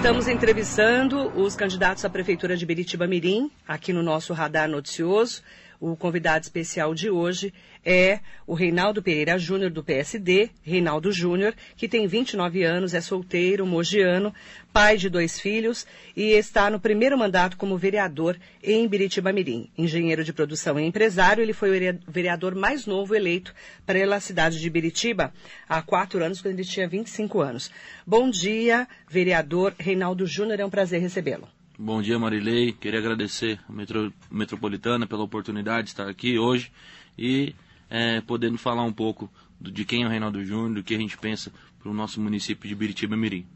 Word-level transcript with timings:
Estamos 0.00 0.28
entrevistando 0.28 1.30
os 1.38 1.54
candidatos 1.54 2.06
à 2.06 2.08
Prefeitura 2.08 2.56
de 2.56 2.64
Biritiba 2.64 3.06
Mirim, 3.06 3.50
aqui 3.68 3.92
no 3.92 4.02
nosso 4.02 4.32
Radar 4.32 4.66
Noticioso. 4.66 5.42
O 5.78 5.94
convidado 5.94 6.42
especial 6.42 6.94
de 6.94 7.10
hoje 7.10 7.52
é 7.84 8.20
o 8.46 8.54
Reinaldo 8.54 9.02
Pereira 9.02 9.38
Júnior, 9.38 9.70
do 9.70 9.82
PSD, 9.82 10.50
Reinaldo 10.62 11.12
Júnior, 11.12 11.54
que 11.76 11.88
tem 11.88 12.06
29 12.06 12.62
anos, 12.62 12.94
é 12.94 13.00
solteiro, 13.00 13.66
mogiano, 13.66 14.34
pai 14.72 14.96
de 14.96 15.08
dois 15.08 15.40
filhos 15.40 15.86
e 16.16 16.32
está 16.32 16.70
no 16.70 16.80
primeiro 16.80 17.16
mandato 17.18 17.56
como 17.56 17.78
vereador 17.78 18.36
em 18.62 18.86
Biritiba 18.86 19.32
Mirim. 19.32 19.70
Engenheiro 19.76 20.24
de 20.24 20.32
produção 20.32 20.78
e 20.78 20.84
empresário, 20.84 21.42
ele 21.42 21.52
foi 21.52 21.70
o 21.70 21.98
vereador 22.08 22.54
mais 22.54 22.86
novo 22.86 23.14
eleito 23.14 23.54
pela 23.86 24.20
cidade 24.20 24.60
de 24.60 24.70
Biritiba 24.70 25.32
há 25.68 25.80
quatro 25.82 26.22
anos, 26.22 26.40
quando 26.40 26.54
ele 26.54 26.64
tinha 26.64 26.88
25 26.88 27.40
anos. 27.40 27.70
Bom 28.06 28.30
dia, 28.30 28.86
vereador 29.08 29.74
Reinaldo 29.78 30.26
Júnior, 30.26 30.60
é 30.60 30.64
um 30.64 30.70
prazer 30.70 31.00
recebê-lo. 31.00 31.48
Bom 31.78 32.02
dia, 32.02 32.18
Marilei. 32.18 32.72
Queria 32.72 32.98
agradecer 32.98 33.58
a 33.66 33.72
Metro, 33.72 34.12
Metropolitana 34.30 35.06
pela 35.06 35.22
oportunidade 35.22 35.84
de 35.84 35.90
estar 35.90 36.06
aqui 36.06 36.38
hoje 36.38 36.70
e 37.18 37.54
é, 37.90 38.20
podendo 38.20 38.56
falar 38.56 38.84
um 38.84 38.92
pouco 38.92 39.30
de 39.60 39.84
quem 39.84 40.04
é 40.04 40.06
o 40.06 40.08
Reinaldo 40.08 40.42
Júnior, 40.44 40.74
do 40.76 40.82
que 40.82 40.94
a 40.94 40.98
gente 40.98 41.18
pensa 41.18 41.52
para 41.78 41.90
o 41.90 41.94
nosso 41.94 42.20
município 42.20 42.68
de 42.68 42.74
Biritiba 42.74 43.16
Mirim. 43.16 43.46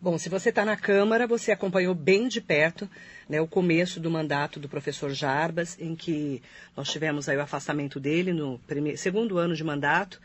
Bom, 0.00 0.18
se 0.18 0.28
você 0.28 0.50
está 0.50 0.64
na 0.64 0.76
Câmara, 0.76 1.26
você 1.26 1.50
acompanhou 1.52 1.94
bem 1.94 2.28
de 2.28 2.40
perto 2.40 2.88
né, 3.28 3.40
o 3.40 3.46
começo 3.46 4.00
do 4.00 4.10
mandato 4.10 4.60
do 4.60 4.68
professor 4.68 5.10
Jarbas, 5.10 5.78
em 5.80 5.94
que 5.94 6.42
nós 6.76 6.90
tivemos 6.90 7.28
aí 7.28 7.36
o 7.36 7.40
afastamento 7.40 7.98
dele 7.98 8.32
no 8.32 8.58
primeiro, 8.66 8.98
segundo 8.98 9.38
ano 9.38 9.54
de 9.54 9.64
mandato 9.64 10.20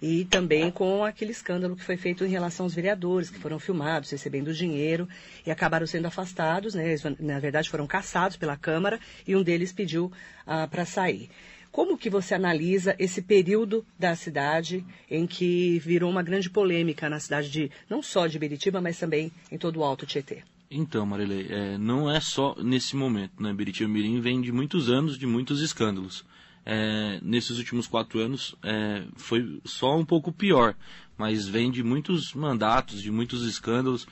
e 0.00 0.24
também 0.26 0.70
com 0.70 1.04
aquele 1.04 1.32
escândalo 1.32 1.74
que 1.74 1.82
foi 1.82 1.96
feito 1.96 2.24
em 2.24 2.28
relação 2.28 2.66
aos 2.66 2.74
vereadores, 2.74 3.30
que 3.30 3.38
foram 3.38 3.58
filmados 3.58 4.10
recebendo 4.10 4.52
dinheiro 4.52 5.08
e 5.46 5.50
acabaram 5.50 5.86
sendo 5.86 6.06
afastados, 6.06 6.74
né? 6.74 6.86
Eles, 6.86 7.02
na 7.18 7.40
verdade 7.40 7.70
foram 7.70 7.86
caçados 7.86 8.36
pela 8.36 8.56
Câmara 8.56 9.00
e 9.26 9.34
um 9.34 9.42
deles 9.42 9.72
pediu 9.72 10.12
ah, 10.46 10.68
para 10.68 10.84
sair. 10.84 11.30
Como 11.74 11.98
que 11.98 12.08
você 12.08 12.34
analisa 12.36 12.94
esse 13.00 13.20
período 13.20 13.84
da 13.98 14.14
cidade 14.14 14.86
em 15.10 15.26
que 15.26 15.80
virou 15.80 16.08
uma 16.08 16.22
grande 16.22 16.48
polêmica 16.48 17.10
na 17.10 17.18
cidade 17.18 17.50
de 17.50 17.68
não 17.90 18.00
só 18.00 18.28
de 18.28 18.38
Beritiba, 18.38 18.80
mas 18.80 18.96
também 18.96 19.32
em 19.50 19.58
todo 19.58 19.80
o 19.80 19.84
Alto 19.84 20.06
Tietê? 20.06 20.44
Então, 20.70 21.04
Marilei, 21.04 21.48
é, 21.50 21.76
não 21.76 22.08
é 22.08 22.20
só 22.20 22.54
nesse 22.62 22.94
momento, 22.94 23.42
né? 23.42 23.52
Beritiba 23.52 23.90
Mirim 23.90 24.20
vem 24.20 24.40
de 24.40 24.52
muitos 24.52 24.88
anos, 24.88 25.18
de 25.18 25.26
muitos 25.26 25.60
escândalos 25.60 26.24
é, 26.64 27.20
nesses 27.22 27.58
últimos 27.58 27.86
quatro 27.86 28.18
anos 28.20 28.54
é, 28.62 29.04
foi 29.16 29.60
só 29.64 29.96
um 29.96 30.04
pouco 30.04 30.32
pior, 30.32 30.74
mas 31.16 31.46
vem 31.46 31.70
de 31.70 31.82
muitos 31.82 32.32
mandatos, 32.32 33.02
de 33.02 33.10
muitos 33.10 33.44
escândalos. 33.44 34.06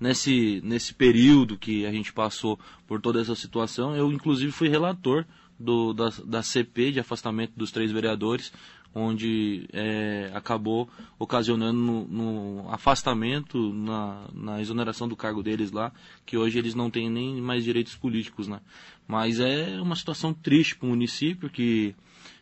Nesse, 0.00 0.60
nesse 0.62 0.94
período 0.94 1.58
que 1.58 1.84
a 1.84 1.90
gente 1.90 2.12
passou 2.12 2.56
por 2.86 3.00
toda 3.00 3.20
essa 3.20 3.34
situação, 3.34 3.96
eu 3.96 4.12
inclusive 4.12 4.52
fui 4.52 4.68
relator 4.68 5.24
do, 5.58 5.92
da, 5.92 6.10
da 6.24 6.42
CP 6.42 6.92
de 6.92 7.00
afastamento 7.00 7.52
dos 7.56 7.70
três 7.70 7.90
vereadores, 7.90 8.52
onde 8.94 9.68
é, 9.72 10.30
acabou 10.34 10.88
ocasionando 11.18 11.78
no, 11.78 12.08
no 12.08 12.72
afastamento, 12.72 13.72
na, 13.72 14.28
na, 14.32 14.60
exoneração 14.60 15.08
do 15.08 15.16
cargo 15.16 15.42
deles 15.42 15.70
lá, 15.70 15.92
que 16.24 16.36
hoje 16.36 16.58
eles 16.58 16.74
não 16.74 16.90
têm 16.90 17.10
nem 17.10 17.40
mais 17.40 17.64
direitos 17.64 17.94
políticos, 17.94 18.48
né? 18.48 18.60
Mas 19.06 19.40
é 19.40 19.80
uma 19.80 19.96
situação 19.96 20.32
triste 20.32 20.76
para 20.76 20.86
o 20.86 20.90
município 20.90 21.50
que, 21.50 21.94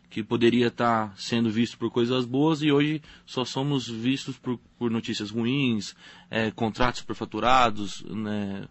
que 0.09 0.23
poderia 0.23 0.67
estar 0.67 1.09
tá 1.09 1.13
sendo 1.15 1.49
visto 1.49 1.77
por 1.77 1.91
coisas 1.91 2.25
boas 2.25 2.61
e 2.61 2.71
hoje 2.71 3.01
só 3.25 3.43
somos 3.43 3.87
vistos 3.87 4.37
por, 4.37 4.59
por 4.77 4.89
notícias 4.89 5.29
ruins, 5.29 5.95
é, 6.29 6.51
contratos 6.51 6.99
superfaturados, 6.99 8.03
né? 8.03 8.67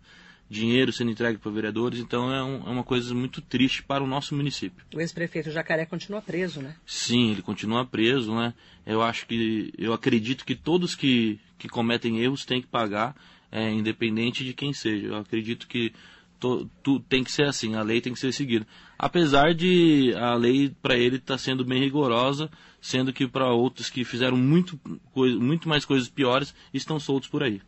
Dinheiro 0.49 0.93
sendo 0.93 1.11
entregue 1.11 1.39
para 1.39 1.51
vereadores, 1.51 1.99
então 1.99 2.33
é, 2.33 2.43
um, 2.43 2.57
é, 2.67 2.71
uma 2.71 2.84
coisa 2.84 3.12
muito 3.15 3.41
triste 3.41 3.83
para 3.83 4.03
o 4.03 4.07
nosso 4.07 4.34
município. 4.34 4.84
O 4.95 5.01
ex-prefeito 5.01 5.51
Jacaré 5.51 5.84
continua 5.84 6.23
preso, 6.23 6.61
né? 6.61 6.77
Sim, 6.87 7.33
ele 7.33 7.43
continua 7.43 7.84
preso, 7.84 8.34
né? 8.34 8.55
Eu 8.84 9.03
acho 9.03 9.27
que, 9.27 9.73
eu 9.77 9.93
acredito 9.93 10.45
que 10.45 10.55
todos 10.55 10.95
que, 10.95 11.41
que 11.59 11.69
cometem 11.69 12.21
erros 12.21 12.45
têm 12.45 12.61
que 12.61 12.69
pagar, 12.69 13.17
é, 13.51 13.71
independente 13.73 14.45
de 14.45 14.55
quem 14.55 14.73
seja. 14.73 15.09
Eu 15.09 15.17
acredito 15.17 15.67
que 15.67 15.93
to, 16.39 16.71
tu, 16.83 17.01
tem 17.01 17.25
que 17.25 17.33
ser 17.33 17.47
assim, 17.47 17.75
a 17.75 17.83
lei 17.83 18.01
tem 18.01 18.13
que 18.13 18.19
ser 18.19 18.33
seguida. 18.33 18.67
Apesar 18.99 19.53
de 19.53 20.15
a 20.17 20.34
lei 20.34 20.73
para 20.81 20.97
ele 20.97 21.17
estar 21.17 21.34
tá 21.34 21.39
sendo 21.39 21.65
bem 21.65 21.81
rigorosa, 21.81 22.51
sendo 22.81 23.13
que 23.13 23.27
para 23.27 23.53
outros 23.53 23.91
que 23.91 24.05
fizeram 24.05 24.37
muito, 24.37 24.78
muito 25.15 25.69
mais 25.69 25.84
coisas 25.84 26.09
piores 26.09 26.55
estão 26.73 27.01
soltos 27.01 27.28
por 27.28 27.43
aí. 27.43 27.61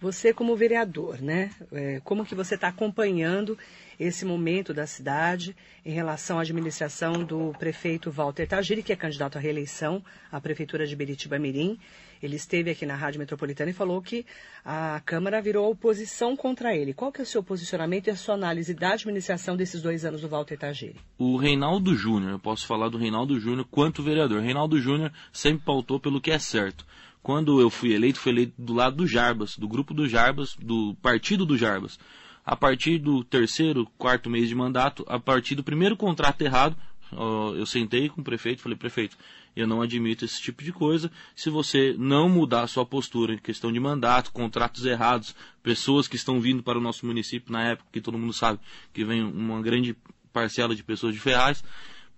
Você 0.00 0.32
como 0.32 0.56
vereador, 0.56 1.20
né? 1.20 1.50
É, 1.70 2.00
como 2.02 2.24
que 2.24 2.34
você 2.34 2.54
está 2.54 2.68
acompanhando 2.68 3.58
esse 3.98 4.24
momento 4.24 4.72
da 4.72 4.86
cidade 4.86 5.54
em 5.84 5.92
relação 5.92 6.38
à 6.38 6.40
administração 6.40 7.22
do 7.22 7.52
prefeito 7.58 8.10
Walter 8.10 8.46
Tagiri, 8.46 8.82
que 8.82 8.94
é 8.94 8.96
candidato 8.96 9.36
à 9.36 9.40
reeleição 9.40 10.02
à 10.32 10.40
prefeitura 10.40 10.86
de 10.86 10.96
Beritiba 10.96 11.38
Mirim. 11.38 11.78
Ele 12.22 12.36
esteve 12.36 12.70
aqui 12.70 12.86
na 12.86 12.94
Rádio 12.94 13.18
Metropolitana 13.18 13.70
e 13.70 13.74
falou 13.74 14.00
que 14.00 14.24
a 14.64 15.02
Câmara 15.04 15.40
virou 15.40 15.70
oposição 15.70 16.34
contra 16.34 16.74
ele. 16.74 16.94
Qual 16.94 17.12
que 17.12 17.20
é 17.20 17.24
o 17.24 17.26
seu 17.26 17.42
posicionamento 17.42 18.06
e 18.06 18.10
a 18.10 18.16
sua 18.16 18.34
análise 18.34 18.72
da 18.72 18.94
administração 18.94 19.54
desses 19.54 19.82
dois 19.82 20.06
anos 20.06 20.22
do 20.22 20.28
Walter 20.28 20.56
Tagiri? 20.56 20.96
O 21.18 21.36
Reinaldo 21.36 21.94
Júnior, 21.94 22.32
eu 22.32 22.38
posso 22.38 22.66
falar 22.66 22.88
do 22.88 22.96
Reinaldo 22.96 23.38
Júnior 23.38 23.66
quanto 23.70 24.02
vereador. 24.02 24.40
Reinaldo 24.40 24.80
Júnior 24.80 25.12
sempre 25.30 25.64
pautou 25.64 26.00
pelo 26.00 26.20
que 26.22 26.30
é 26.30 26.38
certo 26.38 26.86
quando 27.22 27.60
eu 27.60 27.70
fui 27.70 27.92
eleito, 27.92 28.18
fui 28.18 28.32
eleito 28.32 28.54
do 28.58 28.72
lado 28.72 28.96
do 28.96 29.06
Jarbas, 29.06 29.56
do 29.56 29.68
grupo 29.68 29.92
do 29.92 30.08
Jarbas, 30.08 30.56
do 30.56 30.94
partido 31.02 31.44
do 31.44 31.56
Jarbas. 31.56 31.98
A 32.44 32.56
partir 32.56 32.98
do 32.98 33.22
terceiro, 33.22 33.86
quarto 33.98 34.30
mês 34.30 34.48
de 34.48 34.54
mandato, 34.54 35.04
a 35.06 35.18
partir 35.18 35.54
do 35.54 35.62
primeiro 35.62 35.96
contrato 35.96 36.40
errado, 36.42 36.76
eu 37.56 37.66
sentei 37.66 38.08
com 38.08 38.20
o 38.20 38.24
prefeito, 38.24 38.62
falei, 38.62 38.76
prefeito, 38.76 39.16
eu 39.54 39.66
não 39.66 39.82
admito 39.82 40.24
esse 40.24 40.40
tipo 40.40 40.62
de 40.62 40.72
coisa. 40.72 41.10
Se 41.34 41.50
você 41.50 41.94
não 41.98 42.28
mudar 42.28 42.62
a 42.62 42.66
sua 42.66 42.86
postura 42.86 43.34
em 43.34 43.38
questão 43.38 43.72
de 43.72 43.80
mandato, 43.80 44.32
contratos 44.32 44.84
errados, 44.86 45.34
pessoas 45.62 46.08
que 46.08 46.16
estão 46.16 46.40
vindo 46.40 46.62
para 46.62 46.78
o 46.78 46.80
nosso 46.80 47.04
município 47.04 47.52
na 47.52 47.70
época 47.70 47.88
que 47.92 48.00
todo 48.00 48.18
mundo 48.18 48.32
sabe 48.32 48.60
que 48.92 49.04
vem 49.04 49.22
uma 49.22 49.60
grande 49.60 49.96
parcela 50.32 50.74
de 50.74 50.82
pessoas 50.82 51.12
de 51.12 51.20
Ferraz, 51.20 51.64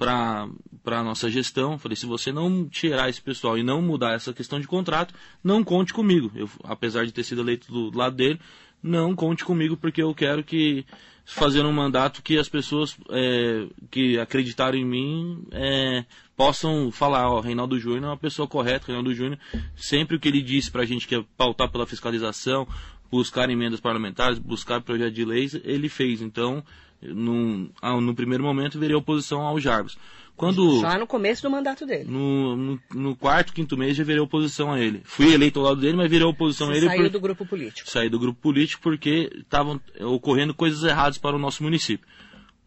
para 0.04 0.98
a 0.98 1.02
nossa 1.02 1.30
gestão. 1.30 1.78
Falei, 1.78 1.96
se 1.96 2.06
você 2.06 2.32
não 2.32 2.68
tirar 2.68 3.08
esse 3.08 3.20
pessoal 3.20 3.56
e 3.56 3.62
não 3.62 3.80
mudar 3.80 4.14
essa 4.14 4.32
questão 4.32 4.60
de 4.60 4.66
contrato, 4.66 5.14
não 5.42 5.62
conte 5.62 5.92
comigo. 5.92 6.30
Eu, 6.34 6.48
apesar 6.64 7.06
de 7.06 7.12
ter 7.12 7.22
sido 7.24 7.42
eleito 7.42 7.70
do 7.72 7.96
lado 7.96 8.16
dele, 8.16 8.40
não 8.82 9.14
conte 9.14 9.44
comigo 9.44 9.76
porque 9.76 10.02
eu 10.02 10.14
quero 10.14 10.42
que 10.42 10.84
fazer 11.24 11.64
um 11.64 11.72
mandato 11.72 12.22
que 12.22 12.36
as 12.36 12.48
pessoas 12.48 12.96
é, 13.10 13.66
que 13.90 14.18
acreditaram 14.18 14.76
em 14.76 14.84
mim 14.84 15.44
é, 15.52 16.04
possam 16.36 16.90
falar, 16.90 17.30
ó, 17.30 17.40
Reinaldo 17.40 17.78
Júnior 17.78 18.04
é 18.04 18.06
uma 18.08 18.16
pessoa 18.16 18.48
correta, 18.48 18.86
Reinaldo 18.86 19.14
Júnior, 19.14 19.38
sempre 19.76 20.16
o 20.16 20.20
que 20.20 20.28
ele 20.28 20.42
disse 20.42 20.70
para 20.70 20.82
a 20.82 20.86
gente 20.86 21.06
que 21.06 21.14
é 21.14 21.24
pautar 21.36 21.70
pela 21.70 21.86
fiscalização, 21.86 22.66
buscar 23.10 23.48
emendas 23.50 23.78
parlamentares, 23.78 24.38
buscar 24.38 24.80
projeto 24.80 25.14
de 25.14 25.24
leis, 25.24 25.54
ele 25.64 25.88
fez. 25.88 26.20
Então, 26.20 26.64
no, 27.02 27.70
no 28.00 28.14
primeiro 28.14 28.44
momento, 28.44 28.78
virei 28.78 28.96
oposição 28.96 29.43
ao 29.43 29.58
Jarbas. 29.58 29.96
Quando, 30.37 30.81
já 30.81 30.99
no 30.99 31.06
começo 31.06 31.43
do 31.43 31.50
mandato 31.50 31.84
dele. 31.84 32.10
No, 32.10 32.56
no, 32.56 32.81
no, 32.94 33.16
quarto, 33.16 33.52
quinto 33.52 33.76
mês, 33.76 33.96
já 33.96 34.02
virei 34.02 34.20
oposição 34.20 34.72
a 34.72 34.81
ele. 34.81 35.02
Fui 35.04 35.32
eleito 35.32 35.60
ao 35.60 35.66
lado 35.66 35.81
dele, 35.81 35.96
mas 35.96 36.10
virei 36.10 36.26
oposição 36.26 36.69
Você 36.69 36.72
a 36.72 36.76
ele. 36.76 36.87
Saiu 36.87 37.02
por... 37.02 37.10
do 37.10 37.20
grupo 37.20 37.46
político. 37.46 37.90
Saí 37.90 38.08
do 38.08 38.19
grupo 38.19 38.40
político 38.40 38.82
porque 38.82 39.31
estavam 39.37 39.81
ocorrendo 40.00 40.54
coisas 40.54 40.82
erradas 40.82 41.19
para 41.19 41.37
o 41.37 41.38
nosso 41.38 41.62
município. 41.62 42.06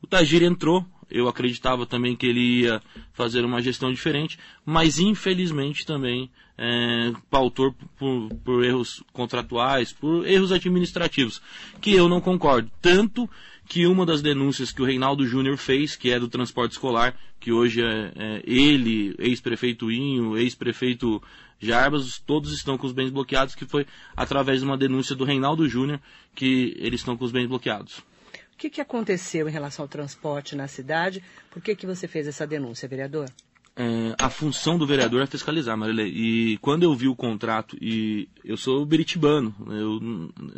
O 0.02 0.08
Tagir 0.08 0.44
entrou, 0.44 0.86
eu 1.10 1.28
acreditava 1.28 1.86
também 1.86 2.16
que 2.16 2.28
ele 2.28 2.62
ia 2.62 2.82
fazer 3.12 3.44
uma 3.44 3.62
gestão 3.62 3.92
diferente, 3.92 4.38
mas 4.64 5.00
infelizmente 5.00 5.86
também 5.86 6.30
é, 6.58 7.12
pautou 7.30 7.76
por, 7.98 8.30
por 8.44 8.64
erros 8.64 9.04
contratuais, 9.12 9.92
por 9.92 10.26
erros 10.28 10.52
administrativos, 10.52 11.42
que 11.82 11.94
eu 11.94 12.08
não 12.08 12.22
concordo. 12.22 12.72
Tanto 12.82 13.30
que 13.68 13.88
uma 13.88 14.06
das 14.06 14.22
denúncias 14.22 14.72
que 14.72 14.82
o 14.82 14.86
Reinaldo 14.86 15.26
Júnior 15.26 15.58
fez, 15.58 15.96
que 15.96 16.12
é 16.12 16.20
do 16.20 16.28
transporte 16.28 16.74
escolar, 16.74 17.16
que 17.40 17.52
hoje 17.52 17.82
é, 17.84 18.12
é 18.16 18.42
ele, 18.46 19.16
ex-prefeito 19.18 19.92
Inho, 19.92 20.38
ex-prefeito 20.38 21.22
Jarbas, 21.60 22.20
todos 22.20 22.54
estão 22.54 22.78
com 22.78 22.86
os 22.86 22.94
bens 22.94 23.10
bloqueados, 23.10 23.56
que 23.56 23.66
foi 23.66 23.88
através 24.16 24.60
de 24.60 24.66
uma 24.66 24.78
denúncia 24.78 25.16
do 25.16 25.24
Reinaldo 25.24 25.68
Júnior 25.68 26.00
que 26.34 26.76
eles 26.78 27.00
estão 27.00 27.18
com 27.18 27.26
os 27.26 27.32
bens 27.32 27.48
bloqueados. 27.48 28.00
O 28.00 28.58
que, 28.58 28.70
que 28.70 28.82
aconteceu 28.82 29.50
em 29.50 29.52
relação 29.52 29.84
ao 29.84 29.90
transporte 29.90 30.56
na 30.56 30.68
cidade? 30.68 31.24
Por 31.52 31.62
que, 31.62 31.76
que 31.76 31.86
você 31.86 32.08
fez 32.08 32.28
essa 32.28 32.48
denúncia, 32.48 32.88
vereador? 32.88 33.30
É, 33.78 34.16
a 34.18 34.30
função 34.30 34.78
do 34.78 34.88
vereador 34.88 35.22
é 35.22 35.26
fiscalizar, 35.26 35.78
Marilei. 35.78 36.08
E 36.08 36.58
quando 36.60 36.84
eu 36.84 36.96
vi 36.96 37.10
o 37.10 37.16
contrato, 37.16 37.78
e 37.82 38.30
eu 38.44 38.56
sou 38.56 38.86
beritibano, 38.86 39.54
eu 39.70 40.00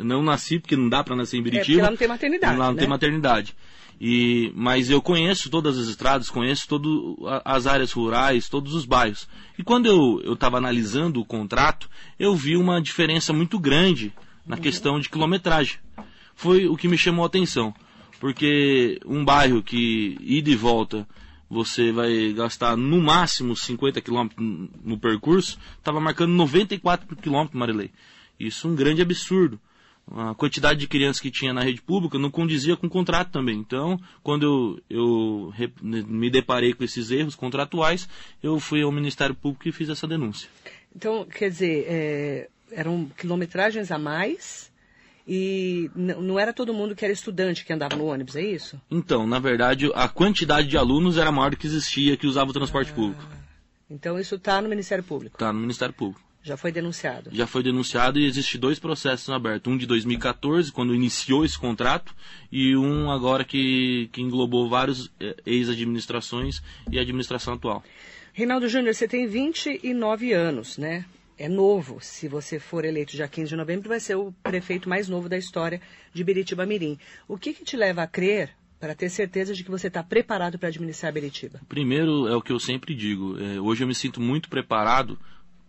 não 0.04 0.22
nasci 0.22 0.60
porque 0.60 0.76
não 0.76 0.88
dá 0.88 1.02
para 1.02 1.16
nascer 1.16 1.36
em 1.36 1.42
Biritiba. 1.42 1.80
É 1.80 1.82
lá 1.82 1.90
não 1.90 1.96
tem 1.96 2.08
maternidade. 2.08 2.56
Lá 2.56 2.66
não 2.66 2.74
né? 2.74 2.78
tem 2.78 2.88
maternidade. 2.88 3.56
E, 4.00 4.52
mas 4.54 4.88
eu 4.88 5.02
conheço 5.02 5.50
todas 5.50 5.76
as 5.76 5.88
estradas, 5.88 6.30
conheço 6.30 6.68
todas 6.68 6.90
as 7.44 7.66
áreas 7.66 7.90
rurais, 7.90 8.48
todos 8.48 8.72
os 8.72 8.84
bairros. 8.84 9.28
E 9.58 9.64
quando 9.64 9.86
eu 10.22 10.34
estava 10.34 10.56
analisando 10.56 11.20
o 11.20 11.24
contrato, 11.24 11.90
eu 12.18 12.36
vi 12.36 12.56
uma 12.56 12.80
diferença 12.80 13.32
muito 13.32 13.58
grande 13.58 14.12
na 14.46 14.54
uhum. 14.54 14.62
questão 14.62 15.00
de 15.00 15.08
quilometragem. 15.08 15.78
Foi 16.36 16.68
o 16.68 16.76
que 16.76 16.86
me 16.86 16.96
chamou 16.96 17.24
a 17.24 17.26
atenção. 17.26 17.74
Porque 18.20 19.00
um 19.04 19.24
bairro 19.24 19.60
que 19.60 20.16
ida 20.20 20.50
e 20.50 20.54
volta 20.54 21.06
você 21.48 21.90
vai 21.92 22.32
gastar 22.32 22.76
no 22.76 23.00
máximo 23.00 23.56
50 23.56 24.00
km 24.00 24.28
no 24.84 24.98
percurso, 24.98 25.58
estava 25.78 26.00
marcando 26.00 26.32
94 26.32 27.16
km, 27.16 27.48
Marilei. 27.52 27.90
Isso 28.38 28.66
é 28.66 28.70
um 28.70 28.74
grande 28.74 29.02
absurdo. 29.02 29.58
A 30.10 30.34
quantidade 30.34 30.80
de 30.80 30.88
crianças 30.88 31.20
que 31.20 31.30
tinha 31.30 31.52
na 31.52 31.62
rede 31.62 31.82
pública 31.82 32.18
não 32.18 32.30
condizia 32.30 32.76
com 32.76 32.86
o 32.86 32.90
contrato 32.90 33.30
também. 33.30 33.58
Então, 33.58 34.00
quando 34.22 34.82
eu, 34.88 35.52
eu 35.52 35.54
me 35.82 36.30
deparei 36.30 36.72
com 36.72 36.82
esses 36.82 37.10
erros 37.10 37.34
contratuais, 37.34 38.08
eu 38.42 38.58
fui 38.58 38.82
ao 38.82 38.92
Ministério 38.92 39.34
Público 39.34 39.68
e 39.68 39.72
fiz 39.72 39.88
essa 39.88 40.06
denúncia. 40.06 40.48
Então, 40.96 41.26
quer 41.26 41.50
dizer, 41.50 41.84
é, 41.86 42.48
eram 42.70 43.10
quilometragens 43.16 43.90
a 43.90 43.98
mais 43.98 44.72
e 45.28 45.90
não 45.94 46.38
era 46.38 46.54
todo 46.54 46.72
mundo 46.72 46.96
que 46.96 47.04
era 47.04 47.12
estudante 47.12 47.62
que 47.62 47.72
andava 47.72 47.94
no 47.94 48.06
ônibus, 48.06 48.34
é 48.34 48.42
isso? 48.42 48.80
Então, 48.90 49.26
na 49.26 49.38
verdade, 49.38 49.90
a 49.94 50.08
quantidade 50.08 50.66
de 50.66 50.78
alunos 50.78 51.18
era 51.18 51.30
maior 51.30 51.50
do 51.50 51.56
que 51.58 51.66
existia 51.66 52.16
que 52.16 52.26
usava 52.26 52.48
o 52.48 52.54
transporte 52.54 52.90
ah, 52.92 52.94
público. 52.94 53.22
Então 53.90 54.18
isso 54.18 54.36
está 54.36 54.62
no 54.62 54.70
Ministério 54.70 55.04
Público? 55.04 55.36
Está 55.36 55.52
no 55.52 55.60
Ministério 55.60 55.94
Público. 55.94 56.26
Já 56.42 56.56
foi 56.56 56.72
denunciado? 56.72 57.28
Já 57.30 57.46
foi 57.46 57.62
denunciado 57.62 58.18
e 58.18 58.24
existe 58.24 58.56
dois 58.56 58.78
processos 58.78 59.28
abertos. 59.28 59.70
Um 59.70 59.76
de 59.76 59.86
2014, 59.86 60.72
quando 60.72 60.94
iniciou 60.94 61.44
esse 61.44 61.58
contrato, 61.58 62.14
e 62.50 62.74
um 62.74 63.10
agora 63.10 63.44
que, 63.44 64.08
que 64.12 64.22
englobou 64.22 64.66
vários 64.66 65.10
eh, 65.20 65.36
ex-administrações 65.44 66.62
e 66.90 66.98
a 66.98 67.02
administração 67.02 67.52
atual. 67.52 67.84
Reinaldo 68.32 68.66
Júnior, 68.66 68.94
você 68.94 69.06
tem 69.06 69.26
29 69.26 70.32
anos, 70.32 70.78
né? 70.78 71.04
É 71.38 71.48
novo. 71.48 71.98
Se 72.00 72.28
você 72.28 72.58
for 72.58 72.84
eleito 72.84 73.12
dia 73.12 73.28
15 73.28 73.50
de 73.50 73.56
novembro, 73.56 73.88
vai 73.88 74.00
ser 74.00 74.16
o 74.16 74.32
prefeito 74.42 74.88
mais 74.88 75.08
novo 75.08 75.28
da 75.28 75.38
história 75.38 75.80
de 76.12 76.24
Beritiba 76.24 76.66
Mirim. 76.66 76.98
O 77.26 77.38
que, 77.38 77.54
que 77.54 77.64
te 77.64 77.76
leva 77.76 78.02
a 78.02 78.06
crer 78.06 78.50
para 78.80 78.94
ter 78.94 79.08
certeza 79.08 79.54
de 79.54 79.64
que 79.64 79.70
você 79.70 79.86
está 79.86 80.02
preparado 80.02 80.58
para 80.58 80.68
administrar 80.68 81.12
Beritiba? 81.12 81.60
Primeiro, 81.68 82.26
é 82.28 82.36
o 82.36 82.42
que 82.42 82.52
eu 82.52 82.58
sempre 82.58 82.94
digo. 82.94 83.38
É, 83.40 83.60
hoje 83.60 83.84
eu 83.84 83.88
me 83.88 83.94
sinto 83.94 84.20
muito 84.20 84.48
preparado, 84.48 85.18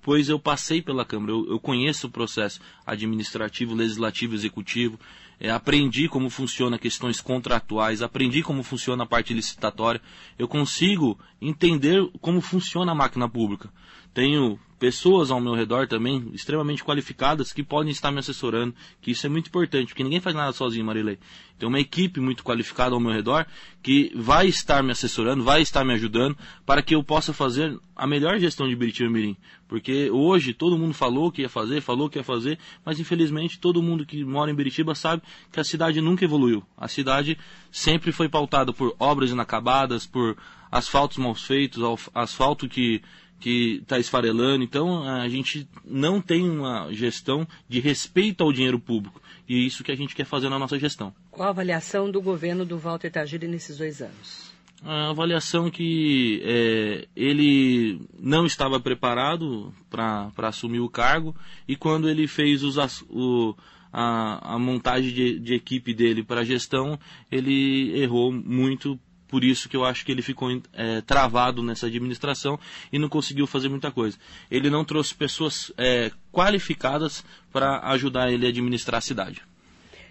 pois 0.01 0.27
eu 0.27 0.39
passei 0.39 0.81
pela 0.81 1.05
Câmara. 1.05 1.33
Eu, 1.33 1.47
eu 1.51 1.59
conheço 1.59 2.07
o 2.07 2.11
processo 2.11 2.59
administrativo, 2.85 3.75
legislativo, 3.75 4.33
executivo. 4.33 4.99
É, 5.39 5.49
aprendi 5.49 6.09
como 6.09 6.29
funciona 6.29 6.77
questões 6.77 7.21
contratuais, 7.21 8.01
aprendi 8.01 8.43
como 8.43 8.61
funciona 8.61 9.03
a 9.03 9.07
parte 9.07 9.33
licitatória. 9.33 10.01
Eu 10.37 10.47
consigo 10.47 11.17
entender 11.41 12.01
como 12.19 12.41
funciona 12.41 12.91
a 12.91 12.95
máquina 12.95 13.29
pública. 13.29 13.69
Tenho 14.13 14.59
pessoas 14.79 15.29
ao 15.29 15.41
meu 15.41 15.53
redor 15.53 15.87
também, 15.87 16.29
extremamente 16.33 16.83
qualificadas, 16.83 17.51
que 17.51 17.61
podem 17.61 17.91
estar 17.91 18.11
me 18.11 18.19
assessorando, 18.19 18.73
que 19.01 19.11
isso 19.11 19.25
é 19.27 19.29
muito 19.29 19.47
importante, 19.47 19.87
porque 19.87 20.03
ninguém 20.03 20.21
faz 20.21 20.35
nada 20.35 20.53
sozinho, 20.53 20.85
Marilei. 20.85 21.19
Tem 21.59 21.67
uma 21.67 21.79
equipe 21.79 22.21
muito 22.21 22.41
qualificada 22.41 22.95
ao 22.95 23.01
meu 23.01 23.11
redor 23.11 23.45
que 23.83 24.11
vai 24.15 24.47
estar 24.47 24.81
me 24.81 24.91
assessorando, 24.91 25.43
vai 25.43 25.61
estar 25.61 25.83
me 25.83 25.93
ajudando 25.93 26.37
para 26.65 26.81
que 26.81 26.95
eu 26.95 27.03
possa 27.03 27.33
fazer 27.33 27.77
a 27.93 28.07
melhor 28.07 28.39
gestão 28.39 28.69
de 28.69 28.75
Biritiba 28.77 29.09
Mirim. 29.09 29.35
Porque 29.67 30.09
hoje 30.09 30.53
todo 30.53 30.77
mundo 30.77 30.93
falou 30.93 31.29
que 31.29 31.41
ia 31.41 31.49
fazer, 31.49 31.81
falou 31.81 32.09
que 32.09 32.17
ia 32.17 32.23
fazer, 32.23 32.57
mas 32.85 32.97
infelizmente 32.97 33.59
todo 33.59 33.83
mundo 33.83 34.05
que 34.05 34.23
mora 34.23 34.49
em 34.49 34.55
Biritiba 34.55 34.95
sabe 34.95 35.21
que 35.51 35.59
a 35.59 35.63
cidade 35.65 35.99
nunca 35.99 36.23
evoluiu. 36.23 36.63
A 36.77 36.87
cidade 36.87 37.37
sempre 37.69 38.13
foi 38.13 38.29
pautada 38.29 38.71
por 38.71 38.95
obras 38.97 39.29
inacabadas, 39.29 40.07
por 40.07 40.37
asfaltos 40.71 41.17
mal 41.17 41.35
feitos, 41.35 41.83
asfalto 42.15 42.69
que 42.69 43.01
que 43.39 43.79
está 43.81 43.97
esfarelando. 43.97 44.63
Então 44.63 45.03
a 45.03 45.27
gente 45.29 45.67
não 45.85 46.21
tem 46.21 46.49
uma 46.49 46.91
gestão 46.91 47.47
de 47.67 47.79
respeito 47.79 48.43
ao 48.43 48.53
dinheiro 48.53 48.79
público. 48.79 49.21
E 49.47 49.55
é 49.55 49.57
isso 49.59 49.83
que 49.83 49.91
a 49.91 49.95
gente 49.95 50.15
quer 50.15 50.25
fazer 50.25 50.49
na 50.49 50.59
nossa 50.59 50.77
gestão. 50.77 51.13
Qual 51.31 51.47
a 51.47 51.51
avaliação 51.51 52.11
do 52.11 52.21
governo 52.21 52.65
do 52.65 52.77
Walter 52.77 53.09
Tagiri 53.09 53.47
nesses 53.47 53.77
dois 53.77 54.01
anos? 54.01 54.49
A 54.83 55.09
avaliação 55.09 55.69
que 55.69 56.41
é, 56.43 57.07
ele 57.15 57.99
não 58.17 58.45
estava 58.45 58.79
preparado 58.79 59.73
para 59.89 60.31
assumir 60.37 60.79
o 60.79 60.89
cargo 60.89 61.35
e 61.67 61.75
quando 61.75 62.07
ele 62.07 62.27
fez 62.27 62.63
os, 62.63 62.77
o, 63.09 63.55
a, 63.91 64.55
a 64.55 64.59
montagem 64.59 65.13
de, 65.13 65.39
de 65.39 65.53
equipe 65.53 65.93
dele 65.93 66.23
para 66.23 66.41
a 66.41 66.45
gestão, 66.45 66.97
ele 67.29 67.99
errou 67.99 68.31
muito 68.31 68.97
por 69.29 69.43
isso 69.43 69.69
que 69.69 69.77
eu 69.77 69.85
acho 69.85 70.03
que 70.03 70.11
ele 70.11 70.21
ficou 70.21 70.49
é, 70.73 71.01
travado 71.01 71.63
nessa 71.63 71.85
administração 71.85 72.59
e 72.91 72.97
não 72.99 73.07
conseguiu 73.07 73.45
fazer 73.45 73.69
muita 73.69 73.91
coisa. 73.91 74.17
Ele 74.49 74.69
não 74.69 74.83
trouxe 74.83 75.13
pessoas 75.13 75.71
é, 75.77 76.11
qualificadas 76.31 77.23
para 77.53 77.79
ajudar 77.91 78.31
ele 78.31 78.45
a 78.45 78.49
administrar 78.49 78.97
a 78.97 79.01
cidade. 79.01 79.43